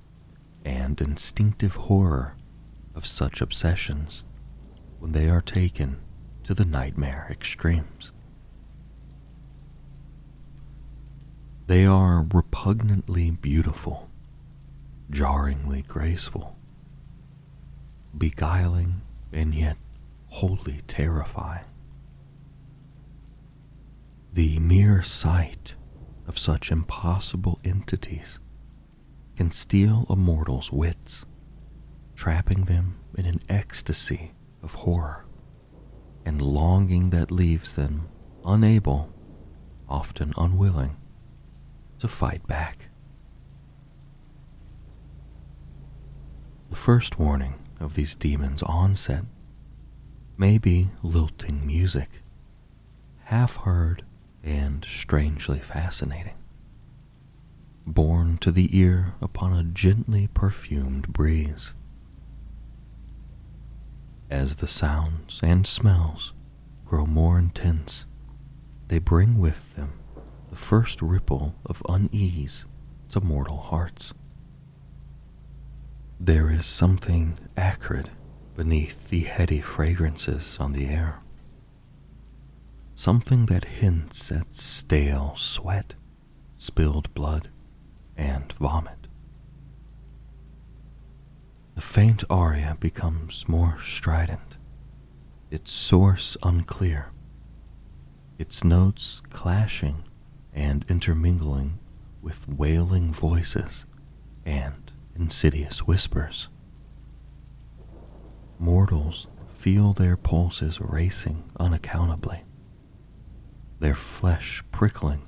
and 0.64 1.00
instinctive 1.00 1.74
horror 1.76 2.34
of 2.94 3.06
such 3.06 3.40
obsessions 3.40 4.24
when 4.98 5.12
they 5.12 5.28
are 5.28 5.40
taken 5.40 5.98
to 6.44 6.54
the 6.54 6.64
nightmare 6.64 7.26
extremes. 7.30 8.12
They 11.66 11.84
are 11.84 12.26
repugnantly 12.32 13.30
beautiful, 13.30 14.08
jarringly 15.10 15.82
graceful, 15.82 16.56
beguiling 18.16 19.02
and 19.32 19.54
yet 19.54 19.76
wholly 20.28 20.80
terrifying. 20.86 21.64
The 24.32 24.60
mere 24.60 25.02
sight 25.02 25.74
of 26.26 26.38
such 26.38 26.72
impossible 26.72 27.58
entities 27.64 28.40
can 29.36 29.50
steal 29.50 30.06
a 30.08 30.16
mortal's 30.16 30.72
wits, 30.72 31.26
trapping 32.14 32.64
them 32.64 32.98
in 33.16 33.26
an 33.26 33.40
ecstasy 33.48 34.32
of 34.62 34.74
horror 34.74 35.26
and 36.24 36.40
longing 36.40 37.10
that 37.10 37.30
leaves 37.30 37.76
them 37.76 38.08
unable, 38.44 39.12
often 39.88 40.32
unwilling, 40.36 40.96
to 41.98 42.08
fight 42.08 42.46
back. 42.46 42.88
The 46.70 46.76
first 46.76 47.18
warning 47.18 47.54
of 47.78 47.94
these 47.94 48.14
demons' 48.14 48.62
onset 48.62 49.24
may 50.36 50.58
be 50.58 50.88
lilting 51.02 51.66
music, 51.66 52.22
half 53.24 53.56
heard 53.56 54.04
and 54.46 54.84
strangely 54.84 55.58
fascinating, 55.58 56.36
borne 57.84 58.38
to 58.38 58.52
the 58.52 58.74
ear 58.78 59.14
upon 59.20 59.52
a 59.52 59.64
gently 59.64 60.28
perfumed 60.28 61.08
breeze. 61.08 61.74
As 64.30 64.56
the 64.56 64.68
sounds 64.68 65.40
and 65.42 65.66
smells 65.66 66.32
grow 66.84 67.06
more 67.06 67.38
intense, 67.38 68.06
they 68.86 69.00
bring 69.00 69.38
with 69.38 69.74
them 69.74 69.92
the 70.48 70.56
first 70.56 71.02
ripple 71.02 71.56
of 71.64 71.82
unease 71.88 72.66
to 73.10 73.20
mortal 73.20 73.58
hearts. 73.58 74.14
There 76.20 76.50
is 76.50 76.64
something 76.66 77.38
acrid 77.56 78.10
beneath 78.54 79.08
the 79.08 79.22
heady 79.22 79.60
fragrances 79.60 80.56
on 80.60 80.72
the 80.72 80.86
air. 80.86 81.20
Something 82.98 83.44
that 83.46 83.66
hints 83.66 84.32
at 84.32 84.54
stale 84.54 85.34
sweat, 85.36 85.94
spilled 86.56 87.12
blood, 87.12 87.50
and 88.16 88.50
vomit. 88.54 89.06
The 91.74 91.82
faint 91.82 92.24
aria 92.30 92.74
becomes 92.80 93.46
more 93.46 93.76
strident, 93.82 94.56
its 95.50 95.70
source 95.70 96.38
unclear, 96.42 97.12
its 98.38 98.64
notes 98.64 99.20
clashing 99.28 100.04
and 100.54 100.86
intermingling 100.88 101.78
with 102.22 102.48
wailing 102.48 103.12
voices 103.12 103.84
and 104.46 104.90
insidious 105.14 105.80
whispers. 105.86 106.48
Mortals 108.58 109.26
feel 109.52 109.92
their 109.92 110.16
pulses 110.16 110.80
racing 110.80 111.44
unaccountably, 111.60 112.45
their 113.78 113.94
flesh 113.94 114.62
prickling 114.72 115.22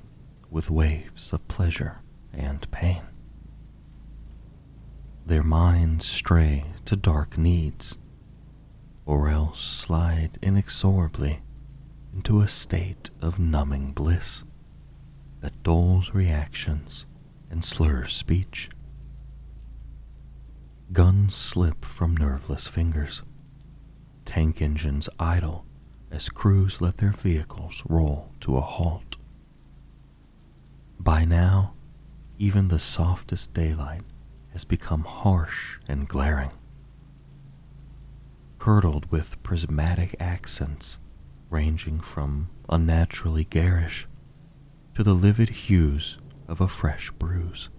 with 0.49 0.69
waves 0.69 1.31
of 1.33 1.47
pleasure 1.47 2.01
and 2.33 2.69
pain. 2.71 3.03
Their 5.25 5.43
minds 5.43 6.05
stray 6.05 6.65
to 6.85 6.95
dark 6.95 7.37
needs, 7.37 7.97
or 9.05 9.29
else 9.29 9.59
slide 9.59 10.39
inexorably 10.41 11.41
into 12.13 12.41
a 12.41 12.47
state 12.47 13.11
of 13.21 13.37
numbing 13.37 13.91
bliss 13.91 14.43
that 15.41 15.63
dulls 15.63 16.13
reactions 16.13 17.05
and 17.51 17.63
slurs 17.63 18.13
speech. 18.13 18.69
Guns 20.91 21.35
slip 21.35 21.85
from 21.85 22.17
nerveless 22.17 22.67
fingers. 22.67 23.21
Tank 24.25 24.61
engines 24.61 25.07
idle 25.19 25.65
as 26.11 26.29
crews 26.29 26.81
let 26.81 26.97
their 26.97 27.11
vehicles 27.11 27.83
roll 27.87 28.31
to 28.41 28.57
a 28.57 28.61
halt. 28.61 29.17
By 30.99 31.25
now, 31.25 31.73
even 32.37 32.67
the 32.67 32.79
softest 32.79 33.53
daylight 33.53 34.03
has 34.51 34.65
become 34.65 35.03
harsh 35.03 35.77
and 35.87 36.07
glaring, 36.07 36.51
curdled 38.57 39.11
with 39.11 39.41
prismatic 39.43 40.15
accents 40.19 40.97
ranging 41.49 41.99
from 41.99 42.49
unnaturally 42.69 43.43
garish 43.43 44.07
to 44.95 45.03
the 45.03 45.13
livid 45.13 45.49
hues 45.49 46.17
of 46.47 46.61
a 46.61 46.67
fresh 46.67 47.11
bruise. 47.11 47.69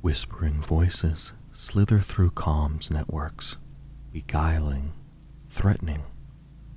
Whispering 0.00 0.60
voices 0.60 1.32
slither 1.52 2.00
through 2.00 2.30
comms 2.32 2.90
networks, 2.90 3.56
beguiling, 4.12 4.92
threatening, 5.56 6.02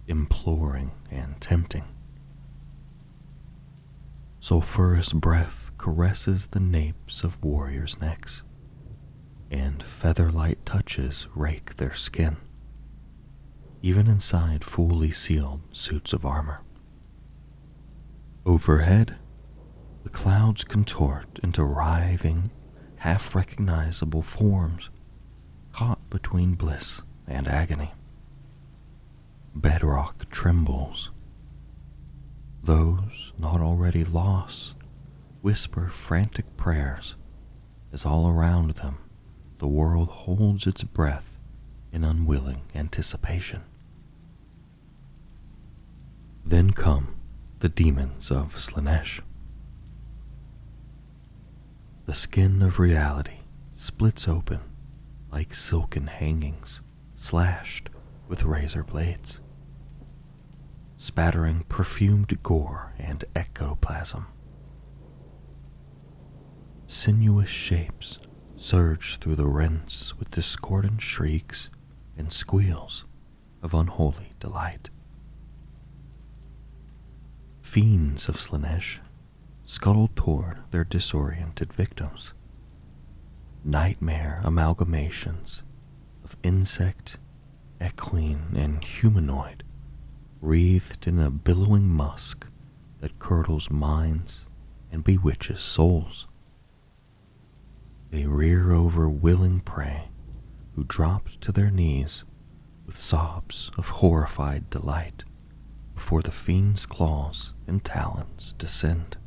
imploring, 0.07 0.89
and 1.11 1.39
tempting. 1.41 1.83
Sulphurous 4.39 5.11
breath 5.11 5.71
caresses 5.77 6.47
the 6.47 6.61
napes 6.61 7.21
of 7.21 7.43
warriors' 7.43 7.99
necks, 7.99 8.41
and 9.51 9.83
feather-light 9.83 10.65
touches 10.65 11.27
rake 11.35 11.75
their 11.75 11.93
skin, 11.93 12.37
even 13.81 14.07
inside 14.07 14.63
fully 14.63 15.11
sealed 15.11 15.59
suits 15.73 16.13
of 16.13 16.25
armor. 16.25 16.61
Overhead, 18.45 19.17
the 20.03 20.09
clouds 20.09 20.63
contort 20.63 21.37
into 21.43 21.65
writhing 21.65 22.49
half 22.99 23.35
recognizable 23.35 24.21
forms 24.21 24.89
caught 25.73 26.09
between 26.09 26.55
bliss 26.55 27.01
and 27.27 27.45
agony. 27.45 27.91
Bedrock 29.55 30.29
trembles. 30.29 31.11
Those 32.63 33.33
not 33.37 33.61
already 33.61 34.03
lost 34.03 34.75
whisper 35.41 35.87
frantic 35.87 36.57
prayers 36.57 37.15
as 37.91 38.05
all 38.05 38.27
around 38.27 38.71
them 38.71 38.97
the 39.59 39.67
world 39.67 40.09
holds 40.09 40.65
its 40.65 40.83
breath 40.83 41.37
in 41.91 42.03
unwilling 42.03 42.61
anticipation. 42.73 43.61
Then 46.45 46.71
come 46.71 47.15
the 47.59 47.69
demons 47.69 48.31
of 48.31 48.55
Slaanesh. 48.55 49.21
The 52.05 52.13
skin 52.13 52.61
of 52.61 52.79
reality 52.79 53.39
splits 53.73 54.27
open 54.27 54.61
like 55.31 55.53
silken 55.53 56.07
hangings 56.07 56.81
slashed 57.15 57.89
with 58.29 58.43
razor 58.43 58.83
blades, 58.83 59.41
spattering 60.95 61.65
perfumed 61.67 62.41
gore 62.41 62.93
and 62.97 63.25
ectoplasm. 63.35 64.27
Sinuous 66.87 67.49
shapes 67.49 68.19
surge 68.55 69.17
through 69.17 69.35
the 69.35 69.47
rents 69.47 70.17
with 70.17 70.31
discordant 70.31 71.01
shrieks 71.01 71.69
and 72.17 72.31
squeals 72.31 73.05
of 73.61 73.73
unholy 73.73 74.33
delight. 74.39 74.89
Fiends 77.61 78.29
of 78.29 78.37
Slaanesh 78.37 78.99
scuttle 79.65 80.09
toward 80.15 80.57
their 80.71 80.83
disoriented 80.83 81.71
victims. 81.71 82.33
Nightmare 83.63 84.41
amalgamations 84.43 85.61
of 86.23 86.35
insect, 86.43 87.17
equine, 87.81 88.53
and 88.55 88.83
humanoid 88.83 89.63
wreathed 90.41 91.07
in 91.07 91.19
a 91.19 91.29
billowing 91.29 91.87
musk 91.87 92.47
that 93.01 93.19
curdles 93.19 93.69
minds 93.69 94.45
and 94.91 95.03
bewitches 95.03 95.59
souls. 95.59 96.27
They 98.11 98.25
rear 98.25 98.71
over 98.71 99.07
willing 99.07 99.59
prey 99.59 100.09
who 100.75 100.83
drop 100.83 101.29
to 101.41 101.51
their 101.51 101.69
knees 101.69 102.23
with 102.85 102.97
sobs 102.97 103.69
of 103.77 103.89
horrified 103.89 104.69
delight 104.69 105.23
before 105.93 106.21
the 106.21 106.31
fiend's 106.31 106.85
claws 106.85 107.53
and 107.67 107.83
talons 107.83 108.53
descend. 108.57 109.17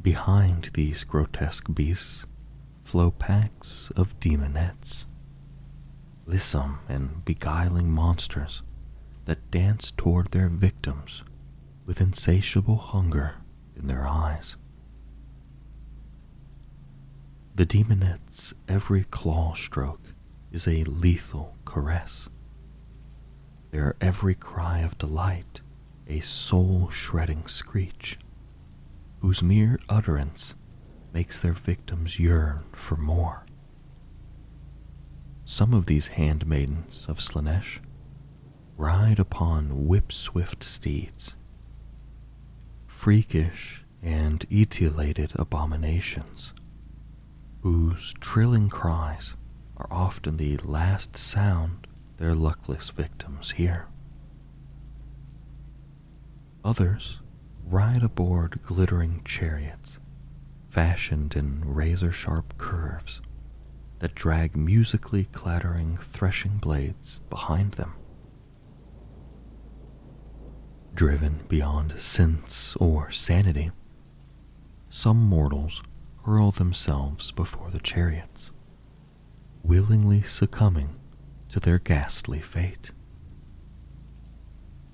Behind 0.00 0.70
these 0.74 1.02
grotesque 1.04 1.66
beasts 1.74 2.26
packs 3.18 3.90
of 3.94 4.18
demonettes, 4.20 5.04
lissom 6.24 6.78
and 6.88 7.24
beguiling 7.24 7.90
monsters 7.90 8.62
that 9.26 9.50
dance 9.50 9.92
toward 9.92 10.30
their 10.30 10.48
victims 10.48 11.22
with 11.84 12.00
insatiable 12.00 12.76
hunger 12.76 13.34
in 13.76 13.86
their 13.86 14.06
eyes. 14.06 14.56
The 17.54 17.66
demonette's 17.66 18.54
every 18.66 19.04
claw 19.04 19.54
stroke 19.54 20.14
is 20.50 20.66
a 20.66 20.84
lethal 20.84 21.54
caress. 21.66 22.30
Their 23.72 23.94
every 24.00 24.34
cry 24.34 24.78
of 24.80 24.96
delight 24.96 25.60
a 26.06 26.20
soul 26.20 26.88
shredding 26.88 27.46
screech, 27.46 28.18
whose 29.20 29.42
mere 29.42 29.78
utterance 29.88 30.54
makes 31.16 31.38
their 31.38 31.54
victims 31.54 32.20
yearn 32.20 32.62
for 32.72 32.94
more. 32.94 33.46
Some 35.46 35.72
of 35.72 35.86
these 35.86 36.08
handmaidens 36.08 37.06
of 37.08 37.20
Slaanesh 37.20 37.78
ride 38.76 39.18
upon 39.18 39.86
whip 39.86 40.12
swift 40.12 40.62
steeds, 40.62 41.34
freakish 42.86 43.82
and 44.02 44.46
etiolated 44.50 45.34
abominations 45.36 46.52
whose 47.62 48.12
trilling 48.20 48.68
cries 48.68 49.36
are 49.78 49.88
often 49.90 50.36
the 50.36 50.58
last 50.58 51.16
sound 51.16 51.86
their 52.18 52.34
luckless 52.34 52.90
victims 52.90 53.52
hear. 53.52 53.86
Others 56.62 57.20
ride 57.64 58.02
aboard 58.02 58.60
glittering 58.66 59.22
chariots 59.24 59.98
fashioned 60.76 61.34
in 61.34 61.62
razor 61.64 62.12
sharp 62.12 62.58
curves 62.58 63.22
that 63.98 64.14
drag 64.14 64.54
musically 64.54 65.24
clattering 65.32 65.96
threshing 65.96 66.58
blades 66.58 67.20
behind 67.30 67.72
them. 67.72 67.94
Driven 70.92 71.40
beyond 71.48 71.98
sense 71.98 72.76
or 72.78 73.10
sanity, 73.10 73.70
some 74.90 75.16
mortals 75.16 75.82
hurl 76.26 76.50
themselves 76.50 77.32
before 77.32 77.70
the 77.70 77.80
chariots, 77.80 78.50
willingly 79.62 80.20
succumbing 80.20 80.90
to 81.48 81.58
their 81.58 81.78
ghastly 81.78 82.40
fate. 82.40 82.90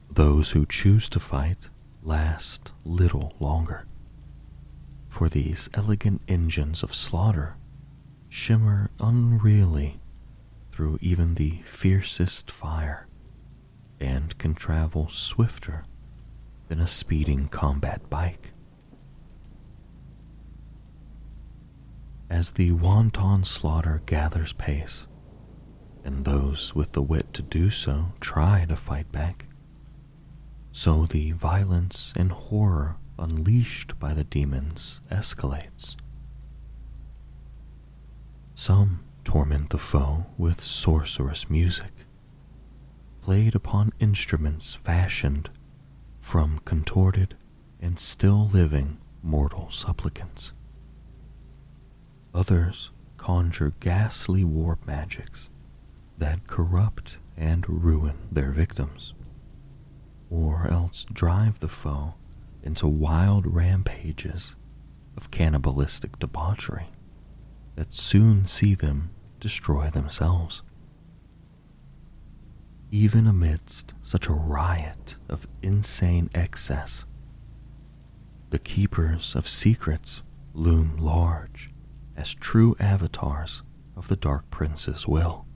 Those 0.09 0.53
who 0.53 0.65
choose 0.65 1.09
to 1.09 1.19
fight 1.19 1.71
last 2.05 2.71
little 2.85 3.35
longer, 3.41 3.89
for 5.13 5.29
these 5.29 5.69
elegant 5.75 6.23
engines 6.27 6.83
of 6.83 6.95
slaughter 6.95 7.55
shimmer 8.31 8.91
unreally 8.99 10.01
through 10.73 10.99
even 11.03 11.35
the 11.35 11.61
fiercest 11.67 12.51
fire 12.51 13.07
and 14.01 14.39
can 14.39 14.55
travel 14.55 15.07
swifter 15.11 15.85
than 16.69 16.81
a 16.81 16.87
speeding 16.89 17.47
combat 17.47 18.09
bike. 18.09 18.53
As 22.31 22.53
the 22.53 22.73
wanton 22.73 23.45
slaughter 23.45 24.01
gathers 24.07 24.55
pace, 24.55 25.07
and 26.03 26.25
those 26.25 26.75
with 26.75 26.93
the 26.93 27.03
wit 27.03 27.35
to 27.35 27.43
do 27.43 27.69
so 27.69 28.15
try 28.19 28.65
to 28.67 28.77
fight 28.77 29.13
back, 29.13 29.45
so 30.73 31.05
the 31.05 31.33
violence 31.33 32.15
and 32.17 32.33
horror 32.33 32.97
unleashed 33.23 33.99
by 34.01 34.13
the 34.13 34.25
demons 34.25 35.01
escalates. 35.11 35.95
Some 38.55 39.01
torment 39.25 39.71
the 39.71 39.79
foe 39.79 40.27
with 40.37 40.61
sorcerous 40.61 41.49
music, 41.49 41.93
played 43.23 43.55
upon 43.55 43.93
instruments 44.01 44.75
fashioned 44.75 45.49
from 46.19 46.61
contorted 46.65 47.37
and 47.81 47.99
still 47.99 48.49
living 48.49 48.99
mortal 49.23 49.71
supplicants. 49.71 50.53
Others 52.35 52.91
conjure 53.17 53.73
ghastly 53.79 54.43
warp 54.43 54.85
magics 54.85 55.49
that 56.19 56.47
corrupt 56.49 57.19
and 57.37 57.65
ruin 57.69 58.17
their 58.33 58.51
victims, 58.51 59.15
or 60.29 60.67
else 60.67 61.07
drive 61.13 61.61
the 61.61 61.69
foe 61.69 62.15
into 62.63 62.87
wild 62.87 63.47
rampages 63.47 64.55
of 65.17 65.31
cannibalistic 65.31 66.19
debauchery 66.19 66.87
that 67.77 67.93
soon 67.93 68.45
see 68.45 68.75
them 68.75 69.11
destroy 69.41 69.91
themselves. 69.91 70.63
Even 72.91 73.27
amidst 73.27 73.95
such 74.03 74.29
a 74.29 74.33
riot 74.33 75.17
of 75.29 75.47
insane 75.63 76.29
excess, 76.35 77.07
the 78.51 78.59
keepers 78.59 79.35
of 79.35 79.49
secrets 79.49 80.23
loom 80.55 80.97
large 80.99 81.71
as 82.17 82.35
true 82.35 82.77
avatars 82.79 83.63
of 83.97 84.09
the 84.09 84.17
Dark 84.17 84.51
Prince's 84.51 85.09
will. 85.09 85.47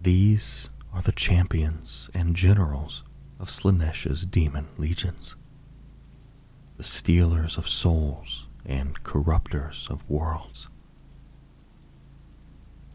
These 0.00 0.70
are 0.92 1.02
the 1.02 1.12
champions 1.12 2.08
and 2.14 2.36
generals 2.36 3.02
of 3.40 3.48
Slaanesh's 3.48 4.26
demon 4.26 4.68
legions, 4.76 5.36
the 6.76 6.82
stealers 6.82 7.56
of 7.56 7.68
souls 7.68 8.46
and 8.64 9.02
corrupters 9.04 9.86
of 9.90 10.08
worlds. 10.08 10.68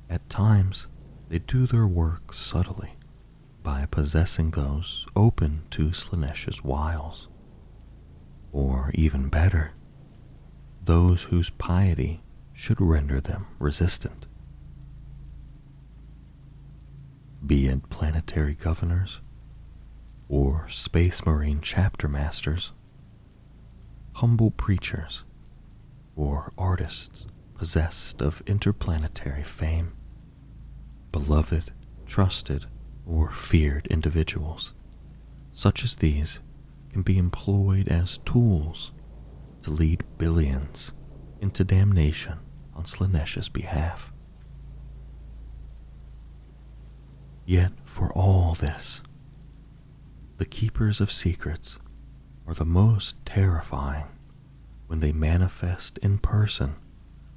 At 0.09 0.29
times, 0.29 0.87
they 1.29 1.39
do 1.39 1.65
their 1.65 1.87
work 1.87 2.33
subtly 2.33 2.91
by 3.63 3.85
possessing 3.85 4.51
those 4.51 5.07
open 5.15 5.63
to 5.71 5.93
Slaanesh's 5.93 6.63
wiles, 6.63 7.29
or 8.51 8.91
even 8.93 9.29
better, 9.29 9.71
those 10.83 11.23
whose 11.23 11.49
piety 11.49 12.21
should 12.51 12.79
render 12.79 13.19
them 13.19 13.47
resistant. 13.57 14.27
Be 17.45 17.67
it 17.67 17.89
planetary 17.89 18.53
governors 18.53 19.21
or 20.33 20.67
space 20.67 21.27
marine 21.27 21.59
chapter 21.61 22.07
masters, 22.07 22.71
humble 24.13 24.49
preachers 24.49 25.23
or 26.15 26.51
artists 26.57 27.27
possessed 27.53 28.19
of 28.19 28.41
interplanetary 28.47 29.43
fame, 29.43 29.93
beloved, 31.11 31.71
trusted, 32.07 32.65
or 33.05 33.29
feared 33.29 33.85
individuals, 33.91 34.73
such 35.51 35.83
as 35.83 35.97
these 35.97 36.39
can 36.89 37.03
be 37.03 37.19
employed 37.19 37.87
as 37.87 38.17
tools 38.25 38.91
to 39.61 39.69
lead 39.69 40.03
billions 40.17 40.93
into 41.41 41.63
damnation 41.63 42.39
on 42.73 42.85
Slaanesh's 42.85 43.49
behalf. 43.49 44.11
Yet, 47.45 47.73
for 47.85 48.11
all 48.13 48.55
this, 48.55 49.03
the 50.37 50.45
keepers 50.45 50.99
of 50.99 51.11
secrets 51.11 51.77
are 52.47 52.53
the 52.53 52.65
most 52.65 53.15
terrifying 53.25 54.07
when 54.87 54.99
they 54.99 55.11
manifest 55.11 55.97
in 55.99 56.17
person 56.17 56.75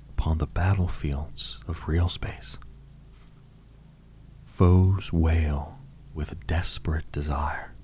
upon 0.08 0.38
the 0.38 0.46
battlefields 0.46 1.58
of 1.68 1.86
real 1.86 2.08
space. 2.08 2.58
Foes 4.44 5.12
wail 5.12 5.78
with 6.14 6.46
desperate 6.46 7.10
desire 7.12 7.74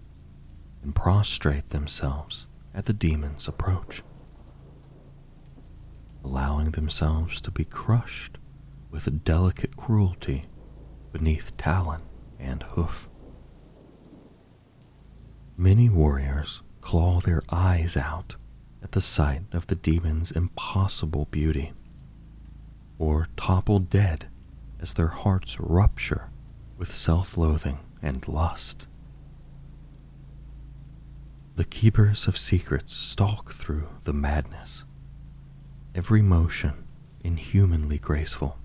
and 0.82 0.94
prostrate 0.94 1.68
themselves 1.68 2.46
at 2.74 2.86
the 2.86 2.92
demon's 2.92 3.46
approach, 3.46 4.02
allowing 6.24 6.70
themselves 6.70 7.40
to 7.42 7.50
be 7.50 7.64
crushed 7.64 8.38
with 8.90 9.06
a 9.06 9.10
delicate 9.10 9.76
cruelty 9.76 10.46
beneath 11.12 11.56
talon 11.56 12.00
and 12.38 12.62
hoof. 12.62 13.08
Many 15.56 15.88
warriors 15.88 16.62
claw 16.80 17.20
their 17.20 17.42
eyes 17.50 17.96
out 17.96 18.36
at 18.82 18.92
the 18.92 19.00
sight 19.00 19.42
of 19.52 19.66
the 19.66 19.74
demon's 19.74 20.32
impossible 20.32 21.26
beauty, 21.30 21.72
or 22.98 23.28
topple 23.36 23.78
dead 23.78 24.26
as 24.80 24.94
their 24.94 25.08
hearts 25.08 25.60
rupture 25.60 26.30
with 26.78 26.94
self 26.94 27.36
loathing 27.36 27.78
and 28.02 28.26
lust. 28.26 28.86
The 31.54 31.64
keepers 31.64 32.26
of 32.26 32.38
secrets 32.38 32.94
stalk 32.94 33.52
through 33.52 33.88
the 34.04 34.14
madness, 34.14 34.84
every 35.94 36.22
motion 36.22 36.84
inhumanly 37.22 37.98
graceful, 37.98 38.58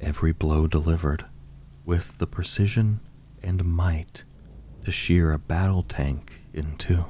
every 0.00 0.32
blow 0.32 0.66
delivered 0.66 1.24
with 1.84 2.18
the 2.18 2.26
precision 2.26 3.00
and 3.42 3.64
might 3.64 4.24
to 4.86 4.92
shear 4.92 5.32
a 5.32 5.38
battle 5.38 5.82
tank 5.82 6.42
in 6.54 6.76
two. 6.76 7.04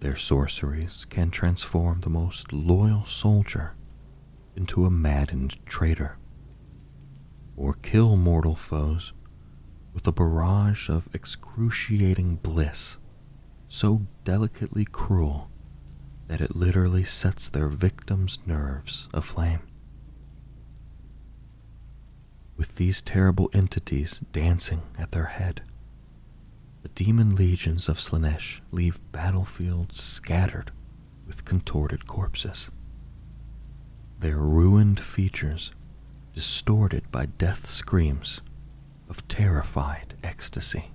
Their 0.00 0.16
sorceries 0.16 1.04
can 1.10 1.30
transform 1.30 2.00
the 2.00 2.08
most 2.08 2.54
loyal 2.54 3.04
soldier 3.04 3.74
into 4.56 4.86
a 4.86 4.90
maddened 4.90 5.58
traitor, 5.66 6.16
or 7.54 7.74
kill 7.74 8.16
mortal 8.16 8.54
foes 8.54 9.12
with 9.92 10.06
a 10.06 10.12
barrage 10.12 10.88
of 10.88 11.06
excruciating 11.12 12.36
bliss 12.36 12.96
so 13.68 14.06
delicately 14.24 14.86
cruel 14.86 15.50
that 16.28 16.40
it 16.40 16.56
literally 16.56 17.04
sets 17.04 17.50
their 17.50 17.68
victims' 17.68 18.38
nerves 18.46 19.06
aflame. 19.12 19.60
With 22.62 22.76
these 22.76 23.02
terrible 23.02 23.50
entities 23.52 24.20
dancing 24.30 24.82
at 24.96 25.10
their 25.10 25.24
head, 25.24 25.62
the 26.84 26.90
demon 26.90 27.34
legions 27.34 27.88
of 27.88 27.98
Slaanesh 27.98 28.60
leave 28.70 29.00
battlefields 29.10 30.00
scattered 30.00 30.70
with 31.26 31.44
contorted 31.44 32.06
corpses, 32.06 32.70
their 34.20 34.36
ruined 34.36 35.00
features 35.00 35.72
distorted 36.34 37.10
by 37.10 37.26
death 37.26 37.68
screams 37.68 38.40
of 39.08 39.26
terrified 39.26 40.14
ecstasy. 40.22 40.92